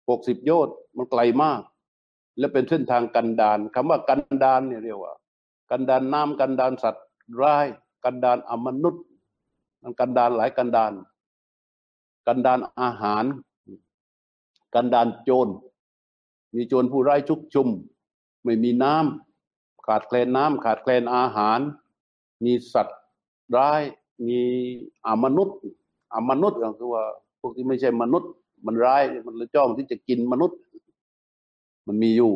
[0.09, 1.61] หกสิบโยชน์มันไกลมาก
[2.39, 5.13] และเป็นเส้นทางกันดานคำว่ากันดานเนี่ยเรียกว่า
[5.71, 7.05] กันดานน้ำกันดานสัตว์
[7.41, 7.65] ร้าย
[8.03, 9.03] กันดานอมนุษย์
[9.81, 10.93] มันกันดานหลายกันดาน
[12.27, 13.25] กันดานอาหาร
[14.75, 15.47] กันดานโจร
[16.55, 17.67] มีโจรผู้ร้ายชุกชุม
[18.43, 21.59] ไม่มีน้ำขาดแคลนน้ำขาดแคลนอาหาร
[22.43, 22.99] มีสัตว์
[23.57, 23.81] ร้าย
[24.27, 24.39] มี
[25.05, 25.57] อมนุษย์
[26.13, 27.03] อมนุษย์ก็คือว่า
[27.39, 28.31] พวกที่ไม่ใช่มนุษย์
[28.65, 30.57] มันร้ายมันเลยจ้องที่จะกินมนุษย์
[31.87, 32.33] มันมีอยู่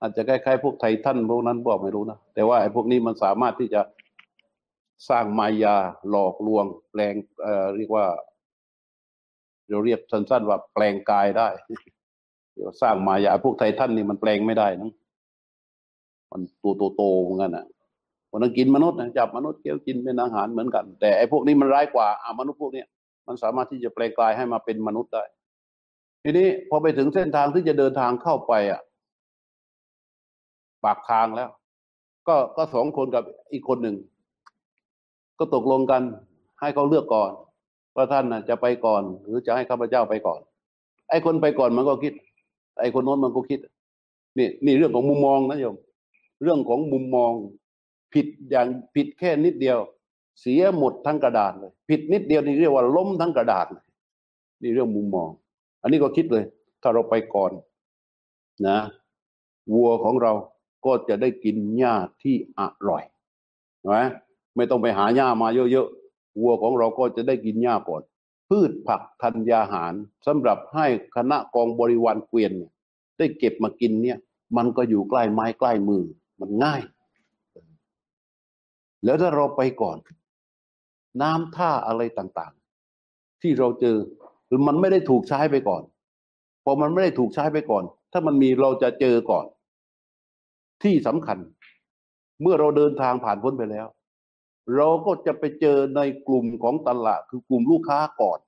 [0.00, 3.80] อาจจะคล้ายๆพวกไททันพวกนั้นบอกไม่รู้นะแต่ว่าไอ้พวกนี้มันสามารถที่จะ
[5.08, 5.76] สร้างมายา
[6.10, 8.06] หลอกลวง แปลงเอ่อเรียกว่า
[9.68, 11.48] เราเรียกสั้นๆว่าแปลงกายได้
[12.54, 14.92] เดี๋ยวสร้างมายาพวกไททันนี่มันแปลงไม่ได้นะ
[16.30, 17.66] มันตัวโตๆเหมือนกันอะ
[18.30, 22.84] คนนั้นกินมนุษย์นะจับมนุษย์เกี่ยวกินเป็นอาหารเหมือนกัน แต่ไอ้พวกนี้มันร้ายกว่าอามนุษย์พวกนี้
[23.26, 25.24] มันสามารถที่จะแปลงกายให้มาเป็นมนุษย์ได้
[26.22, 28.80] ทีนี้พอไปถึงเส้นทางที่จะเดินทางเข้าไปอะ
[30.84, 31.50] ปากทางแล้ว
[32.28, 33.96] ก็ก็สองคนกับอีกคนหนึ่ง
[35.38, 36.02] ก็ตกลงกัน
[36.60, 37.30] ให้เขาเลือกก่อน
[37.96, 40.40] ว่าท่านนะจะไปก่อน หรือจะให้ข้าพเจ้าไปก่อน
[41.10, 42.12] ไอ้คนไปก่อนมันก็คิด
[42.80, 43.60] ไอ้คนโน้นมันก็คิด
[44.38, 45.76] นี่นี่เรื่องของมุมมองนะโยม
[46.42, 47.32] เรื่องของมุมมอง
[48.12, 49.78] ผิดอย่างผิดแค่นิดเดียว
[50.40, 53.66] เสียหมดทั้งกระดาษเลย ผิดนิดเดียวนี่เรียกว่าล้มทั้งกระดาษ
[54.62, 55.30] นี่เรื่องมุมมอง
[55.82, 56.44] อันนี้ก็คิดเลย
[56.82, 57.50] ถ้าเราไปก่อน
[58.68, 58.78] นะ
[59.74, 60.32] วัวของเรา
[60.86, 63.02] ก็จะได้กินหญ้าที่อร่อย
[63.90, 64.02] นะ
[64.56, 68.02] ไม่ต้องไปหาหญ้ามาเยอะๆวัวของเราก็จะได้กินหญ้าก่อน
[68.48, 69.94] พืชผักธัญญาหาร
[70.26, 72.72] สำหรับให้คณะกองบริวารเกวียนเนี่ย
[73.18, 74.18] ได้เก็บมากินเนี่ย
[74.56, 76.02] มันก็อยู่ใกล้ไม้ใกล้มือ
[76.40, 76.80] มันง่าย
[79.04, 79.98] แล้วถ้าเราไปก่อน
[81.22, 83.98] น้ำท่าอะไรต่างๆ ที่เราเจอ
[84.46, 85.82] หรือมันไม่ได้ถูกใช้ไปก่อน
[86.64, 89.46] พอมันไม่ได้ถูกใช้ไปก่อน ถ้ามันมีเราจะเจอก่อน
[90.82, 91.38] ที่สำคัญ
[92.42, 93.86] เมื่อเราเดินทางผ่านพ้นไปแล้ว
[94.76, 98.38] เราก็จะไปเจอในกลุ่มของตลาดคือกลุ่มลูกค้าก่อน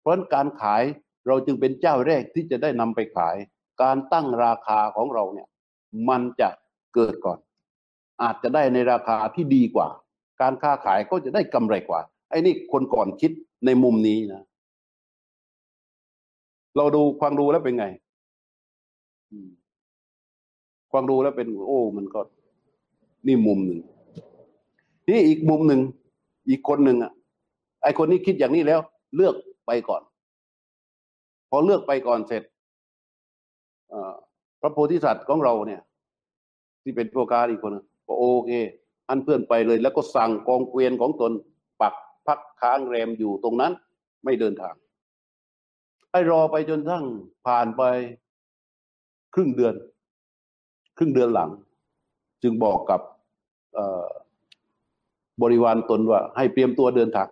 [0.00, 0.82] เพราะะนั้นการขาย
[1.26, 3.36] เราจึงเป็นเจ้าแรกที่จะได้นำไปขาย
[3.82, 5.48] การตั้งราคาของเราเนี่ย
[6.08, 6.48] มันจะ
[6.94, 7.38] เกิดก่อน
[8.22, 9.88] อาจจะได้ในราคาที่ดีกว่า
[10.40, 13.32] การค้าขายก็จะได้กำไรกว่า ไอ้นี่คนก่อนคิด
[13.66, 14.42] ในมุมนี้นะ
[16.76, 17.86] เราดูฟังดูแล้วเป็นไง
[19.30, 19.48] อืม
[20.92, 22.20] ฟังดูแล้วเป็น โอ้ มันก็
[23.26, 23.80] นี่มุมหนึ่ง
[25.08, 25.80] นี่อีกมุมหนึ่ง
[26.48, 27.12] อีกคนหนึ่งอะ
[27.82, 28.80] ไอคนนี้คิดอย่างนี้แล้ว
[29.16, 29.34] เลือก
[29.66, 30.02] ไปก่อน
[31.50, 32.42] พอเลือกไปก่อนเสร็จ
[34.60, 35.82] พระโพธิสัตว์ของเราเนี่ย
[36.82, 38.52] ที่เป็นพวกการอีกคนนึง ก็โอเค
[39.08, 41.32] อันเพื่อนไปเลย แล้วก็สั่งกองเกวียนของตน
[41.80, 41.94] ปัก
[42.26, 43.72] พักค้างแรมอยู่ตรงนั้น
[44.24, 44.74] ไม่เดินทาง
[46.10, 47.04] ไอ้รอไปจนทั้ง
[47.46, 47.82] ผ่านไป
[49.34, 49.74] ครึ่งเดือน
[50.98, 51.50] ครึ่งเดือนหลัง
[52.42, 53.00] จึงบอกกับ
[55.42, 57.28] บริวารตนว่า ให้เตรียมตัวเดินทาง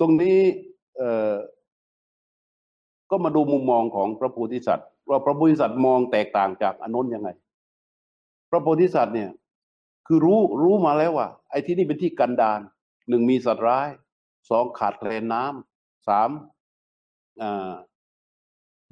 [0.00, 0.38] ตรงนี้
[3.10, 7.28] ก็มาดูมุมมองของพระโพธิสัตว์ว่าพระโพธิสัตว์มองแตกต่างจากอนนท์ยังไง
[8.50, 9.30] พระโพธิสัตว์เนี่ย
[10.10, 12.60] คือรู้รู้มาแล้วว่า ไอ้ที่นี่เป็นที่กันดาน
[13.08, 13.88] หนึ่งมีสัตว์ร้าย
[14.50, 16.30] สองขาดแคลนน้ำสาม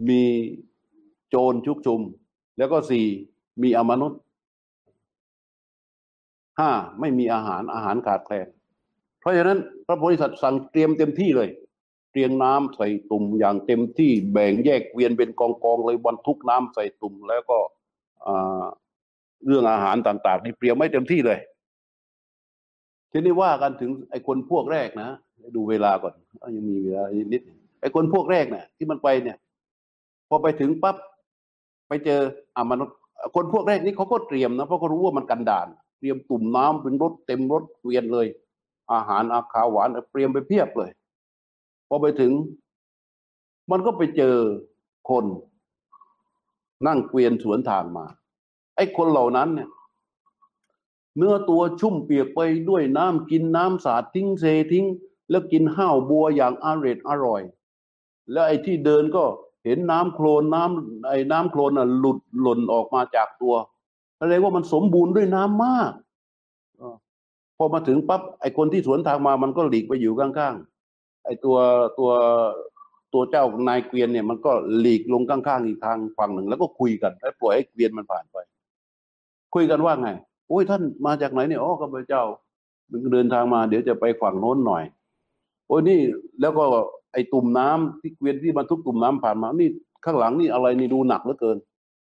[0.08, 0.22] มี
[1.28, 2.00] โจรชุกชุม
[2.58, 3.06] แล้วก็สี่
[3.62, 4.20] มีอมนุษย์
[6.58, 8.48] ห้าไม่มีอาหารอาหารขาดแคลน
[9.20, 11.48] เพราะฉะนั้นพระโพธิสัตว์สั่งเตรียมเต็มที่เลย
[12.12, 17.58] เตรียมน้ำใส่ตุ่มอย่างเต็มที่แบ่งแยกเวียนเป็นกองกองเลยบรรทุกน้ำใส่ตุ่มแล้วก็
[19.44, 21.38] เรื่องอาหารต่างๆนี่เตรียมไม่เต็มที่เลย
[23.12, 25.08] ทีนี้ว่ากันถึงไอ้คนพวกแรกนะ
[25.56, 27.42] ดูเวลาก่อนอยังมีเวลาอีกนิด
[27.80, 29.36] ไอ้คนพวกแรกเนี่ยที่มันไปเนี่ย
[30.28, 30.96] พอไปถึงปั๊บ
[31.88, 32.20] ไปเจอ
[32.56, 32.96] อ่ามนุษย์
[33.34, 35.68] คนพวกแรกนี่เขาก็เตรียมนะเพราะเขารู้ว่ามันกันดาน
[35.98, 38.26] เตรียมตุ่มน้ำเป็นรถเต็มรถเกวียนเลย
[38.92, 40.90] อาหารอาขาหวานเตรียมไปเพียบเลย
[41.88, 42.32] พอไปถึง
[43.70, 44.36] มันก็ไปเจอ
[45.10, 45.24] คน
[46.86, 48.06] นั่งเกวียนสวนทางมา
[48.76, 49.68] ไอ้คนเหล่านั้นเนี่ย
[51.16, 54.86] เนื้อตัวชุ่มเปียกไปด้วยน้ำกินน้ำสาดทิ้งเซทิ้ง
[55.30, 57.42] แล้วกินห้าวบัวอย่างอร่อยอร่อย
[58.32, 59.24] แล้วไอ้ที่เดินก็
[59.64, 63.54] เห็นน้ำโคลนน้ำไอ้น้ำโคลนน่ะหลุดหล่นออกมาจากตัว
[64.18, 65.92] แสดงว่ามันสมบูรณ์ด้วยน้ำมาก
[66.80, 66.82] อ
[67.56, 71.56] พอมาถึงปั๊บไอ้คนที่สวนทางมามันก็หลีกไปอยู่ข้างๆไอ้ตัว
[71.98, 72.10] ตัว
[73.12, 78.36] ตัวเจ้านายเกวียนเนี่ยมันก็หลีกลงข้างๆอีกทางฝั่งหนึ่ง แล้วก็คุยกันแล้วปล่อยให้เกวียนมันผ่านไป
[79.54, 80.08] คุยกันว่าไง
[80.48, 82.22] โอ้ยท่านมาจากไหนเนี่ยอ๋อข้าพเจ้า
[83.12, 84.84] เดินทางมา เดี๋ยวจะไปฝั่งโน้นหน่อย
[85.66, 86.00] โอ้ยนี่
[86.40, 86.64] แล้วก็
[87.12, 89.68] ไอ้ตุ่มน้ำที่เกวียนที่บรรทุกตุ่มน้ำผ่านมา นี่
[90.04, 91.56] ข้างหลังนี่อะไรนี่ดูหนักเหลือเกิน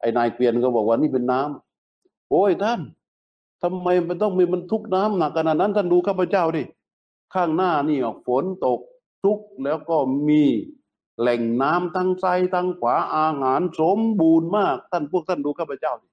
[0.01, 2.81] ไอ้นายเกวียนก็บอกว่านี่เป็นน้ำโอ้ยท่าน
[3.63, 6.63] ทำไมมันต้องมีบรรทุกน้ำหนักขนาดนั้น ท่านดูข้าพเจ้าดิ
[7.35, 8.81] ข้างหน้านี่อะฝนตก
[9.25, 9.97] ทุกแล้วก็
[10.29, 10.43] มี
[11.21, 16.08] แหล่งน้ำทั้งซ้ายทั้งขวาอาหารสมบูรณ์มาก ท่านพวกท่านดูข้าพเจ้าดิ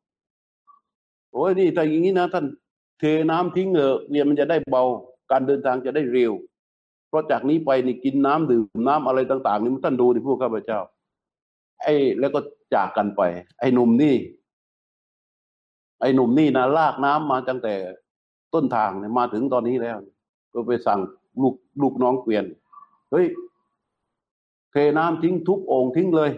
[1.36, 2.46] โอ้ยนี่ถ้าอย่างนี้นะท่าน
[3.00, 4.84] เทน้ำทิ้งเถอะเนี่ยมันจะได้เบา
[5.32, 6.34] การเดินทางจะได้เร็ว
[7.10, 10.80] เพราะจากนี้ไปนี่กินน้ำดื่มน้ำอะไรต่าง ๆ นี่ท่านดูดิพวกข้าพเจ้า
[11.82, 12.40] ไอ้แล้วก็
[12.74, 13.22] จากกันไป
[13.60, 14.16] ไอ้หนุ่มนี่
[16.02, 17.74] ไอ้หนุ่มนี่นะลากน้ำมาตั้งแต่
[18.54, 19.98] ต้นทางเนี่ยมาถึงตอนนี้แล้ว
[20.54, 21.00] ก็ไปสั่ง
[21.42, 22.46] ลูกลูกน้องเกวียน
[23.12, 23.26] เฮ้ย
[24.72, 26.32] เทน้ำทิ้งทุกโอ่งทิ้งเลย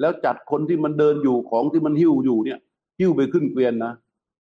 [0.00, 2.58] แล้วจัดคนที่มันเดินอยู่ของที่มันหิ้วอยู่เนี่ย
[2.98, 3.92] หิ้วไปขึ้นเกวียนนะ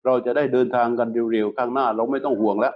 [0.05, 2.73] เราจะได้เดินทางกันเร็วๆข้างหน้า เราไม่ต้องห่วงแล้ว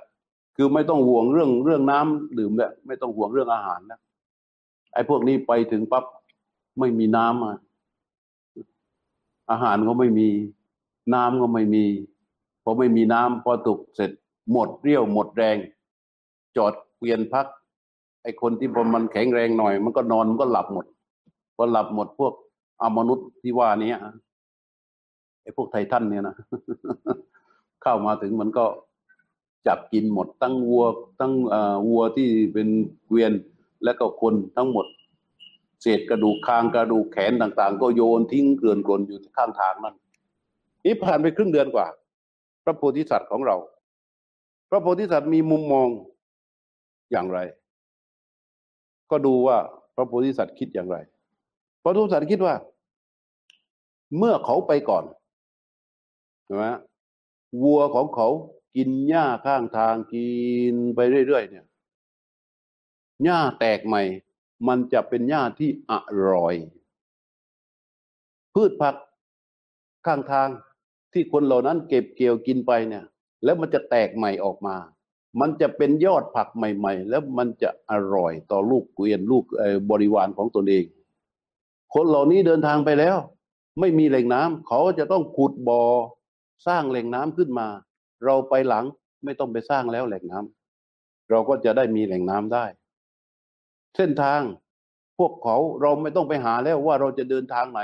[0.55, 3.99] คือไม่ต้องห่วงเรื่องเรื่องน้ำดื่มแล้วไม่ต้องห่วงเรื่องอาหารแล้ว
[4.93, 6.03] ไอ้พวกนี้ไปถึงปั๊บ
[6.79, 7.57] ไม่มีน้ำอะ
[9.51, 10.27] อาหารก็ไม่มี
[11.13, 11.85] น้ำก็ไม่มี
[12.63, 14.11] พอไม่มีน้ำพอตกเสร็จ
[14.51, 15.57] หมดเรี่ยวหมดแรง
[16.57, 17.47] จอดเกวียนพัก
[18.23, 20.85] ไอ้คนที่พอมันแข็งแรงหน่อย มันก็นอนมันก็หลับหมด
[21.55, 22.33] พอหลับหมดพวก
[22.81, 23.93] อมนุษย์ที่ว่านี้
[25.43, 26.35] ไอ้พวกไททันเนี่ยนะ
[27.81, 28.65] เข้ามาถึงมันก็
[29.67, 30.85] จับกินหมดทั้งวัว
[31.19, 31.33] ทั้ง
[31.87, 32.67] วัวที่เป็น
[33.05, 33.33] เกวียน
[33.83, 34.85] และก็คนทั้งหมด
[35.81, 39.95] เศษกระดูกคางกระดูกแขนต่าง ๆ ก็โยนทิ้งเกลื่อนกลนอยู่ข้างทางนั่น
[40.85, 41.87] นี่ผ่านไปครึ่งเดือนกว่า
[42.63, 43.55] พระโพธิสัตว์ของเรา
[44.69, 45.87] พระโพธิสัตว์มีมุมมอง
[47.11, 47.39] อย่างไร
[49.11, 49.57] ก็ดูว่า
[49.95, 50.97] พระโพธิสัตว์คิดอย่างไร
[51.83, 52.55] พระโพธิสัตว์คิดว่า
[54.17, 55.03] เมื่อเขาไปก่อน
[56.45, 56.65] ใช่ไหม
[57.61, 58.27] วัวของเขา
[58.75, 60.29] กินหญ้าข้างทางกิ
[60.73, 61.65] นไปเรื่อยๆเนี่ย
[63.23, 64.01] หญ้าแตกใหม่
[64.67, 65.93] มันจะเป็นหญ้าที่อ
[66.29, 66.55] ร่อย
[68.53, 68.95] พืชผัก
[70.05, 70.47] ข้างทาง
[71.13, 73.05] ที่คนเหล่านั้นเก็บเกี่ยวกินไปเนี่ย
[73.43, 74.75] แล้วมันจะแตกใหม่ออกมา
[75.39, 79.43] มันจะเป็นยอดผักใหม่ ๆ แล้วมันจะอร่อยต่อลูกเกวียนลูก
[79.89, 80.85] บริวารของตนเอง
[81.93, 83.17] คนเหล่านี้เดินทางไปแล้ว
[83.79, 85.81] ไม่มีแหล่งน้ำเขาจะต้องขุดบ่อ
[86.67, 87.67] สร้างแหล่งน้ำขึ้นมา
[88.25, 88.85] เราไปหลัง
[89.25, 92.65] ไม่ต้องไปสร้างแล้วแหล่งน้ำเราก็จะได้มีแหล่งน้ำได้
[93.95, 94.41] เส้นทาง
[95.19, 97.81] พวกเขาเราไม่ต้องไปหาแล้วว่าเราจะเดินทางไหน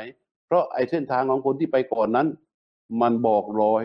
[0.48, 2.28] เพราะไอ้เส้นทางของคนที่ไปก่อนนั้น
[3.02, 3.84] มันบอกรอย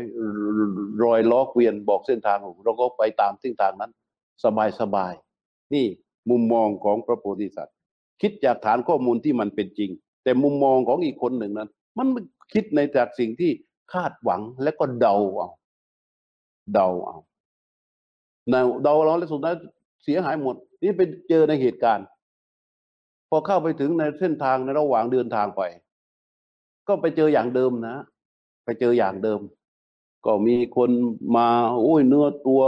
[1.04, 3.92] รอยล้อเกวียนบอกเส้นทางเราก็ไปตามเส้นทางนั้น
[4.44, 5.12] สบายสบาย
[5.74, 5.86] นี่
[6.30, 7.76] มุมมองของพระโพธิสัตว์
[8.20, 9.90] คิดจากฐานข้อมูลที่มันเป็นจริง
[10.22, 11.68] แต่มุมมองของอีกคนหนึ่งนั้น
[11.98, 12.06] มัน
[12.52, 13.52] คิดในจากสิ่งที่
[13.92, 15.50] คาดหวังแล้วก็เดาเอา
[16.74, 17.16] เดาเอา
[18.50, 19.54] เดาเราแล้วสุดท้าย
[20.04, 22.06] เสียหายหมด นี่ไปเจอในเหตุการณ์
[23.28, 25.62] พอเข้าไปถึงในเส้นทางในระหว่างเดินทางไป
[26.88, 27.96] ก็ไปเจออย่างเดิมนะ
[28.64, 29.40] ไปเจออย่างเดิม
[30.26, 30.90] ก็มีคน
[31.36, 31.48] มา
[31.80, 32.62] โอ้ยเนื้อตัว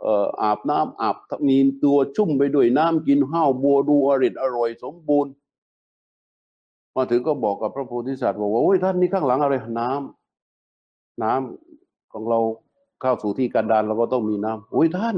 [0.00, 1.16] เอ่ออาบน้ำอาบ
[1.48, 5.32] มีตัวชุ่มไปด้วยน้ำกินห้าวบัวดูอริดอร่อยสมบูรณ์
[6.96, 10.21] มาถึงก็บอกกับพระโพธิสัตว์บอกว่าโอ้ยท่านนี่ข้างหลังอะไรน้ำ
[11.22, 12.38] น้ำของเรา
[13.00, 15.16] เข้าสู่ที่กันดารเราก็ต้องมีน้ำโอ้ยท่าน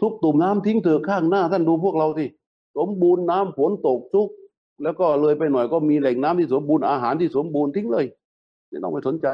[0.00, 2.28] ทุกตุ่มน้ำทิ้งเถอะข้างหน้า ท่านดูพวกเราที่
[2.76, 4.28] สมบูรณ์น้ำฝนตกทุก
[4.82, 8.06] แล้วก็เลยไปหน่อยก็มีแหล่งน้ำที่สมบูรณ์อาหารที่สมบูรณ์ทิ้งเลย
[8.68, 9.26] ไม่ต้องไปสนใจ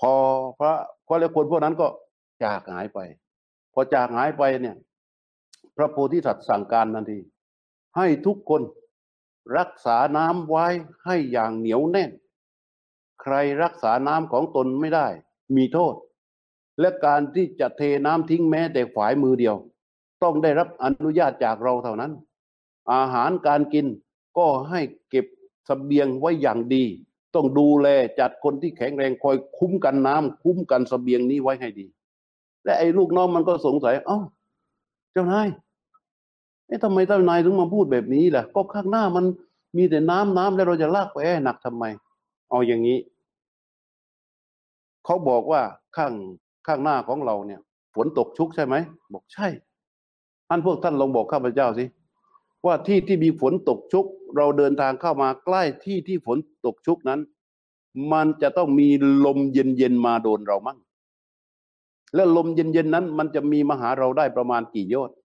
[0.00, 0.12] พอ
[0.58, 0.72] พระ
[1.06, 1.86] พระและคนพวกนั้นก็
[2.44, 2.98] จากหายไป
[3.72, 4.76] พอจากหายไปเนี่ย
[5.76, 7.18] พระโพธิสัตว์สั่งการทันที
[7.96, 8.62] ให้ทุกคน
[9.58, 10.66] รักษาน้ำไว้
[11.04, 12.10] ให้อย่างเหนียวแน่น
[13.22, 15.06] ใครรักษาน้ำของตนไม่ได้
[15.56, 15.94] มีโทษ
[16.80, 19.56] และการที่จะเทน้ำทิ้งแม้แต่ฝายมือเดียว
[20.22, 22.12] ต้องได้รับอนุญาตจากเราเท่านั้น
[22.92, 23.86] อาหารการกิน
[24.38, 24.80] ก็ให้
[25.10, 25.26] เก็บ
[25.68, 26.84] สเสบียงไว้อย่างดี
[27.34, 27.88] ต้องดูแล
[28.20, 31.86] จัดคนที่แข็งแรงคอยคุ้มกันน้ำคุ้มกันสเสบียงนี้ไว้ให้ดี
[32.64, 34.18] และไอ้ลูกน้องมันก็สงสัยเอ้า
[35.12, 35.48] เจ้านาย
[36.66, 39.24] เอ๊ะทำไมเจ้านายถึงมาพูดแบบนี้ล่ะ ก็ข้างหน้ามัน
[39.76, 41.84] มีแต่น้ำน้ำแล้วเราจะลากไปให้หนักทำไม
[42.50, 42.98] เอาอย่างนี้
[45.04, 45.62] เขาบอกว่า
[45.96, 46.12] ข้าง
[46.66, 47.60] ข้างหน้าของเราเนี่ย
[47.94, 48.74] ฝนตกชุกใช่ไหม
[49.12, 49.48] บอกใช่
[50.48, 51.84] ท่านพวกท่านลองบอกข้าพเจ้าสิ
[52.66, 57.20] ว่าที่ที่มีฝนตกชุก เราเดินทางเข้ามาใกล้ที่ที่ฝนตกชุกนั้น
[58.12, 58.88] มันจะต้องมี
[59.24, 60.78] ลมเย็นๆมาโดนเรามั่ง
[62.14, 65.16] แล้วลมเย็นๆนั้น มันจะมีมาหาเราได้ประมาณกี่โยชน์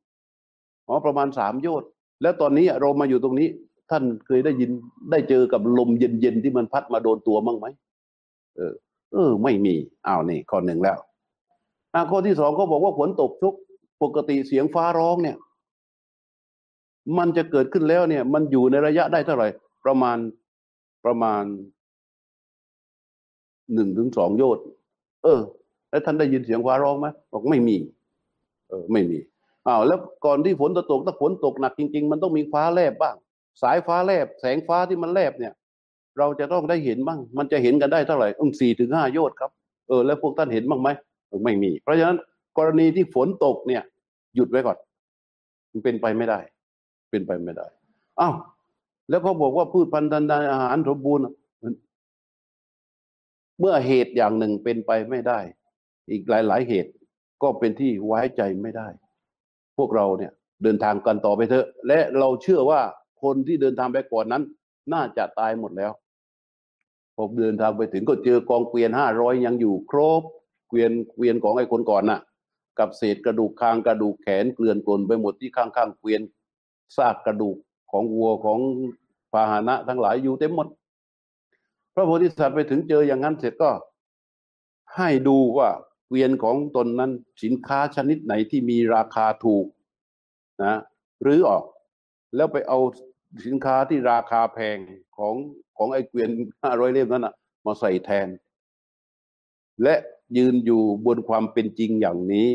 [0.88, 1.90] อ๋อประมาณสามโยชน์
[2.22, 3.48] แล้วตอนนี้เรามาอยู่ตรงนี้
[3.92, 4.72] ท่านเคยได้ยิน
[5.12, 7.68] ได้เจอกับลมเย็นๆที่มันพัดมาโดนตัวมั่งไหม
[8.56, 8.74] เออ
[9.14, 9.76] เออ ไม่มี
[10.08, 10.98] อ้าวนี่ข้อหนึ่งแล้ว
[12.12, 13.54] ข้อที่สองเขาบอกว่าฝนตกชุก
[14.04, 15.38] ปกติเสียงฟ้าร้องเนี่ย
[17.18, 19.48] มันจะเกิดขึ้นแล้วเนี่ย มันอยู่ในระยะได้เท่าไหร่
[19.86, 20.18] ประมาณ
[21.06, 21.44] ประมาณ
[23.74, 24.64] หนึ่งถึงสองโยชน์
[25.24, 25.42] เออ
[25.90, 27.78] แล้วท่านได้ยินเสียงฟ้าร้องไหมบอกไม่มี
[28.70, 29.20] เออ ไม่มี
[29.68, 33.16] อ้าวแล้วก่อนที่ฝนจะตกถ้าฝนตกหนักจริง ๆ มันต้องมีฟ้าแลบบ้าง
[33.62, 35.54] สายฟ้าแลบ แสงฟ้าที่มันแลบเนี่ย
[36.18, 39.52] เราจะต้องได้เห็นบ้าง มันจะเห็นกันได้เท่าไหร่องสี่ถึงห้าโยชน์ครับ
[39.88, 40.90] เออ แล้วพวกท่านเห็นบ้างไหม
[41.46, 42.18] ไม่มี เพราะฉะนั้น
[42.58, 43.84] กรณีที่ฝนตกเนี่ย
[44.36, 44.78] หยุดไว้ก่อน
[45.72, 46.40] มันเป็นไปไม่ได้
[47.12, 47.68] เป็นไปไม่ได้
[48.20, 48.36] อ้าว
[49.10, 51.24] แล้วเขาบอกว่าพืชพันธุ์ธันดอาหารสมบูรณ์
[53.60, 55.40] เมื่อเหตุอย่างหนึ่งเป็นไปไม่ได้
[56.12, 56.92] อีกหลาย ๆ เหตุ
[57.44, 58.88] ก็เป็นที่ไว้ใจไม่ได้
[59.78, 60.32] พวกเราเนี่ย
[60.64, 62.82] เดินทางกันต่อไปเถอะ และเราเชื่อว่า
[63.24, 64.44] คนที่เดินทางไปก่อนนั้น
[64.94, 65.92] น่าจะตายหมดแล้ว
[67.16, 70.24] พอเดินทางไปถึงก็เจอกองเกวียนห้าร้อยยังอยู่ครบ
[70.70, 72.20] เกวียนเกวียนของไอ้คนก่อนน่ะ
[72.80, 76.22] กับเศษกระดูกคางกระดูกแขนเกลื่อนกลนไปหมดที่ข้างๆเกวียน
[76.98, 77.58] ซากกระดูก
[77.92, 78.60] ของวัวของ
[79.32, 80.68] พาหนะทั้งหลายอยู่เต็มหมด
[81.94, 83.72] พระโพธิสัตว์ไปถึงเจออย่างนั้นเสร็จก็
[84.96, 85.70] ให้ดูว่า
[86.08, 87.12] เกวียนของตนนั้น
[87.44, 89.66] สินค้าชนิดไหนที่มีราคาถูก
[90.64, 90.80] นะ
[91.24, 91.64] หรือออก
[92.36, 92.80] แล้วไปเอา
[93.44, 94.78] สินค้าที่ราคาแพง
[95.18, 95.36] ของ
[95.78, 96.30] ของไอ้เกวียน
[96.64, 98.28] ห้าร้อยเล่มนั้นอะมาใส่แทน
[99.84, 99.96] และ
[100.38, 102.50] ยืนอยู่บนความเป็นจริงอย่างนี้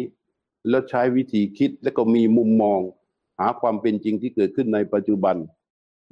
[0.69, 2.81] แล้วใช้วิธีคิดและก็มีมุมมอง
[3.39, 5.37] หาความเป็นจริงที่เกิดขึ้นในปัจจุบัน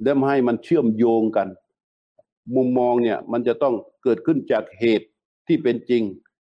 [0.03, 1.47] แล้วให้มันเชื่อมโยงกัน
[2.55, 5.07] มุมมองเนี่ยมันจะต้องเกิดขึ้นจากเหตุ
[5.47, 6.03] ที่เป็นจริง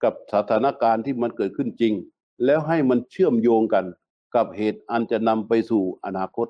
[0.03, 1.93] กับสถานการณ์ที่มันเกิดขึ้นจริง
[2.45, 3.85] แล้วให้มันเชื่อมโยงกัน
[4.35, 6.49] กับเหตุอันจะนำไปสู่อนาคต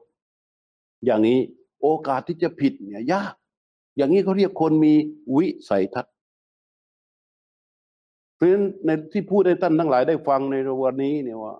[1.04, 1.38] อย่างนี้
[1.82, 3.34] โอกาสที่จะผิดเนี่ยยาก
[3.96, 4.94] อย่างนี้เขาเรียกคนมี
[5.36, 6.14] วิสัยทัศน์
[8.36, 11.54] เพราะฉะนั้นในที่พูดให้ท่านทั้งหลายได้ฟังในวันนี้เนี่ยว่า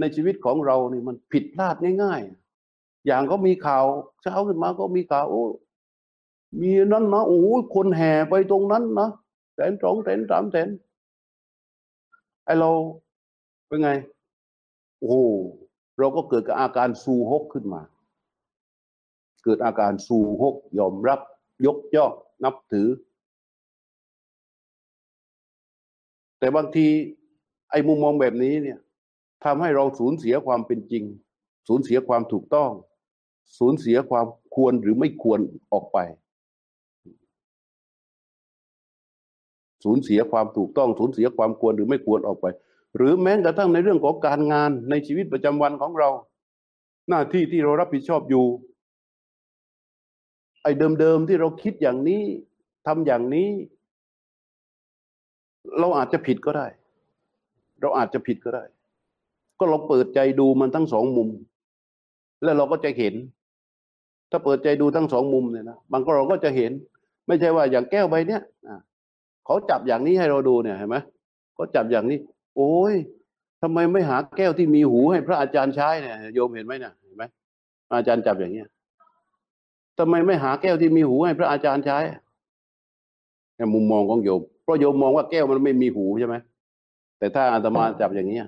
[0.00, 2.20] ในชีวิตของเราเนี่ยมันผิดพลาดง่าย
[2.62, 3.84] ๆ อย่างก็มีข่าว
[4.22, 5.44] เช้าขึ้นมาก็มีข่าวโอ้
[6.60, 7.40] มีนั้นนะโอ้
[7.74, 9.08] คนแห่ไปตรงนั้นนะ
[9.54, 10.68] แสนสองแสนสามแสน
[12.44, 12.70] ไอเรา
[13.68, 13.90] เป็นไง
[15.00, 15.18] โอ้
[15.98, 17.80] เราก็เกิดกับอาการซูฮกขึ้นมา
[19.44, 21.20] เกิดอาการซูฮกยอมรับ
[21.66, 22.12] ยกย่อง
[22.44, 22.88] นับถือ
[26.38, 26.86] แต่บางที
[27.70, 28.78] ไอ้มุมมองแบบนี้เนี่ย
[29.44, 31.04] ทำให้เราสูญเสียความเป็นจริง
[31.68, 32.70] สูญเสียความถูกต้อง
[33.58, 35.40] สูญเสียความควรหรือไม่ควร
[35.72, 35.98] ออกไป
[39.84, 42.46] สูญเสียความถูกต้อง สูญเสียความควรหรือไม่ควรออกไป
[42.96, 46.08] หรือแม้กระทั่งในเรื่องของการงานในชีวิตประจำวันของเรา
[47.08, 48.44] หน้าที่ที่เรารับผิดชอบอยู่
[50.64, 52.22] ไอ้เดิมๆที่เราคิดอย่างนี้
[52.86, 53.50] ทำอย่างนี้
[55.78, 56.66] เราอาจจะผิดก็ได้
[57.80, 58.64] เราอาจจะผิดก็ได้
[59.58, 61.28] ก็เราเปิดใจดูมันทั้งสองมุม
[62.42, 63.14] แล้วเราก็จะเห็น
[64.30, 66.72] ถ้าเปิดใจดูทั้งสองมุมเนี่ยนะบางก็เราก็จะเห็น
[67.26, 68.42] ไม่ใช่ว่าอย่างแก้วใบเนี้ย
[69.44, 70.96] เขาจับอย่างนี้ให้เราดูเนี่ยเห็นไหม
[71.54, 72.18] เขาจับอย่างนี้
[72.56, 72.94] โอ้ย
[73.62, 77.24] ทำไมไม่หาแก้วที่มีหูให้พระอาจารย์ใช้เนี่ยโยมเห็นไหมเนี่ยเห็นไหม
[77.98, 78.66] อาจารย์จับอย่างเนี้ย
[79.98, 81.98] ทำไมไม่หาแก้วที่มีหูให้พระอาจารย์ใช้
[83.56, 86.36] ในมุมมองของโยมเพราะโยมมองว่าแก้วมันไม่มีหูใช่ไหม
[87.18, 88.38] แต่ถ้าอาตมาจับอย่างนี้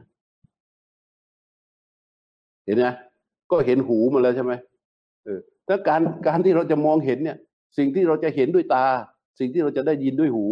[2.65, 2.87] เห็นไหม
[3.51, 4.53] ก็เห็นหูมันแล้วใช่ไหม
[5.25, 7.39] เออถ้าการการที่เราจะมองเห็นเนี่ย
[7.79, 8.87] สิ่งที่เราจะเห็นด้วยตา
[9.39, 10.45] สิ่งที่เราจะได้ยินด้วยหู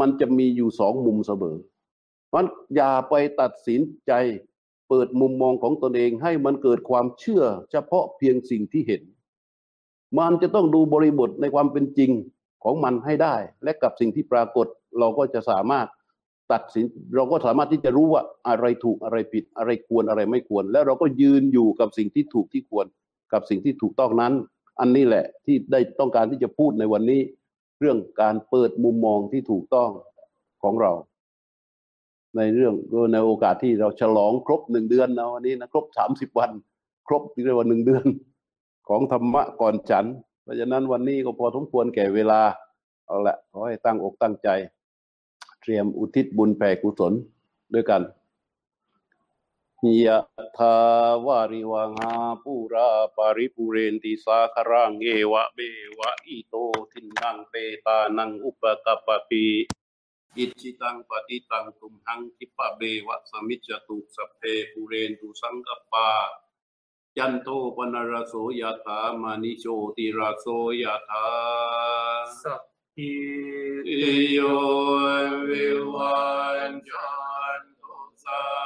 [0.00, 1.56] มันจะมีอยู่สองมุมเสมอ
[2.28, 2.44] เพราะ
[2.76, 4.12] อย่าไปตัดสินใจ
[4.88, 9.02] เปิดมุมมองของตนเองให้มันเกิดความเชื่อเฉพาะเพียงสิ่งที่เห็น
[10.18, 12.10] มันจะต้องดูบริบทในความเป็นจริง
[12.64, 14.66] ของมันให้ได้ และกับสิ่งที่ปรากฏ
[14.98, 15.86] เราก็จะสามารถ
[16.52, 16.84] ตัดสิน
[17.16, 22.86] เราก็สามารถที่จะรู้ว่าอะไรถูกอะไรผิดอะไรควรอะไรไม่ควร แล้วเราก็ยืนอยู่กับสิ่งที่ถูกที่ควร
[23.32, 24.32] กับสิ่งที่ถูกต้องนั้น
[24.80, 27.20] อันนี้แหละที่ได้ต้องการที่จะพูดในวันนี้
[27.80, 29.90] เรื่องการเปิดมุมมองที่ถูกต้อง
[30.62, 30.92] ของเรา
[32.36, 32.74] ในเรื่อง
[33.12, 36.50] ในโอกาสที่เราฉลองครบหนึ่งเดือนนะวันนี้นะครบสามสิบวัน
[37.08, 38.04] ครบเรียกว่าหนึ่งเดือน
[38.88, 40.06] ของธรรมะก่อนฉัน
[40.42, 42.40] เพราะฉะนั้นวันนี้ก็พอสมควรแก่เวลา
[43.06, 44.48] เอาละขอให้ตั้งอกตั้งใจ
[45.60, 47.12] เตรียมอุทิศบุญแผ่กุศล
[47.74, 48.02] ด้วยกัน
[50.06, 50.18] ยะ
[50.58, 50.76] ทา
[51.26, 55.58] วาริวังหาปูราปาริปุเรนติสาครังเอวะเบ
[55.98, 56.54] วะอิโต
[56.92, 57.54] ทินังเป
[57.86, 59.48] ตานังอุปกปปติ
[60.36, 66.08] อิจิตังปฏิตังตุมหังคิปะเบวะสมิจตุสัพเพปุเรนตุสังกปปา
[67.18, 69.64] จันโทปนรโสยถามานิโช
[69.96, 70.46] ติราโส
[70.82, 71.28] ยถา
[72.42, 72.62] สัพ
[72.94, 73.12] พิ
[73.86, 74.38] ติโย
[75.48, 76.18] วิวั
[76.70, 77.12] นจั
[77.60, 77.94] นตุ
[78.24, 78.63] สัม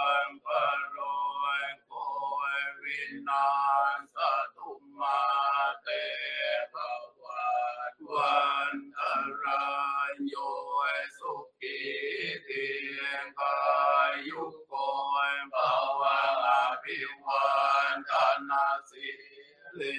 [19.81, 19.97] ลิ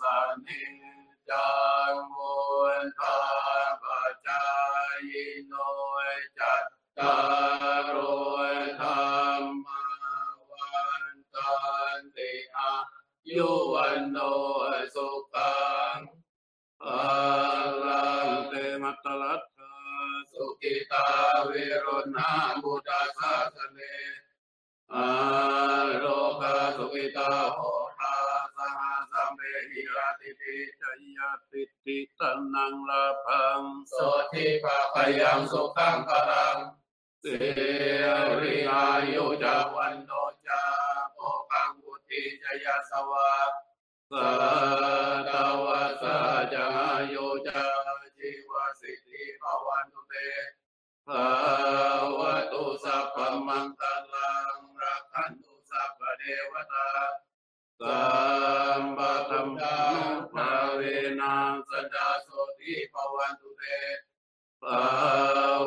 [0.00, 0.02] ส
[0.46, 0.62] นิ
[1.30, 1.48] จั
[1.92, 2.34] งวุ
[2.98, 3.16] ฒา
[3.82, 4.42] ปัจจา
[5.10, 5.12] ย
[5.46, 5.52] โน
[6.38, 6.64] จัต
[6.98, 7.16] ตา
[7.70, 9.06] รโธรร
[9.40, 9.44] ม
[10.50, 11.54] วันตั
[11.98, 12.72] นติอา
[13.30, 14.18] ยุวันโน
[14.94, 15.54] สุขั
[15.96, 15.98] ง
[16.80, 16.82] พ
[17.84, 18.52] ลังเต
[18.82, 19.74] มัตตลัตถา
[20.30, 21.06] สุกิตา
[21.48, 22.30] วิรุณา
[22.62, 23.78] บุตาสาสเน
[24.92, 25.06] อา
[25.98, 26.04] โล
[26.40, 27.75] กาสุกิตาโห
[31.56, 33.96] ยติติตันนังลาพังโส
[34.32, 36.56] ทิภาพยังสุขังพลัง
[37.20, 37.38] เสริ
[38.72, 40.10] อายุจาวันโน
[40.46, 40.62] จา
[41.16, 43.32] โอกังบุติจยสวะ
[44.10, 44.30] สั
[45.28, 45.30] ต
[45.64, 46.16] วะสั
[46.54, 46.66] จา
[47.12, 47.62] ยุจา
[48.18, 50.14] จิวสิทธิภวันตุเต
[51.06, 51.26] ภา
[52.18, 52.20] ว
[52.52, 53.16] ตุสัพพ
[53.48, 53.66] มัง
[64.62, 64.84] ภา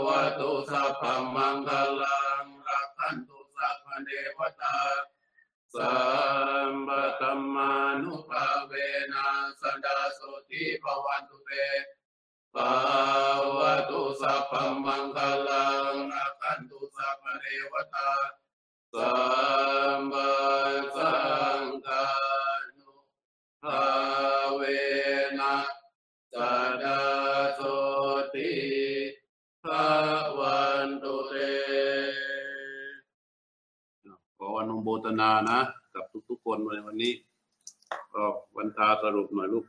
[0.05, 1.01] วะตุสัพพ
[1.35, 1.69] มังค
[2.01, 4.77] ลังรักขันตุสัพพเทวตา
[5.75, 5.95] สั
[6.69, 7.71] มปะธรรมา
[8.01, 8.73] นุภาเว
[9.13, 10.19] นังสัจจาโส
[10.49, 11.51] ติภวันตุเต
[12.55, 12.73] ภา
[13.57, 14.51] วะตุสัพพ
[14.85, 15.17] มังค
[15.49, 18.11] ลังอาคันตุสัพพเทวตา
[18.93, 19.13] สั
[19.97, 20.13] มม
[35.19, 35.59] นานะ
[35.93, 37.13] กับทุกๆคนในวันนี้
[38.13, 38.23] ก็
[38.55, 39.65] วันทาสรุปหน่อยลูก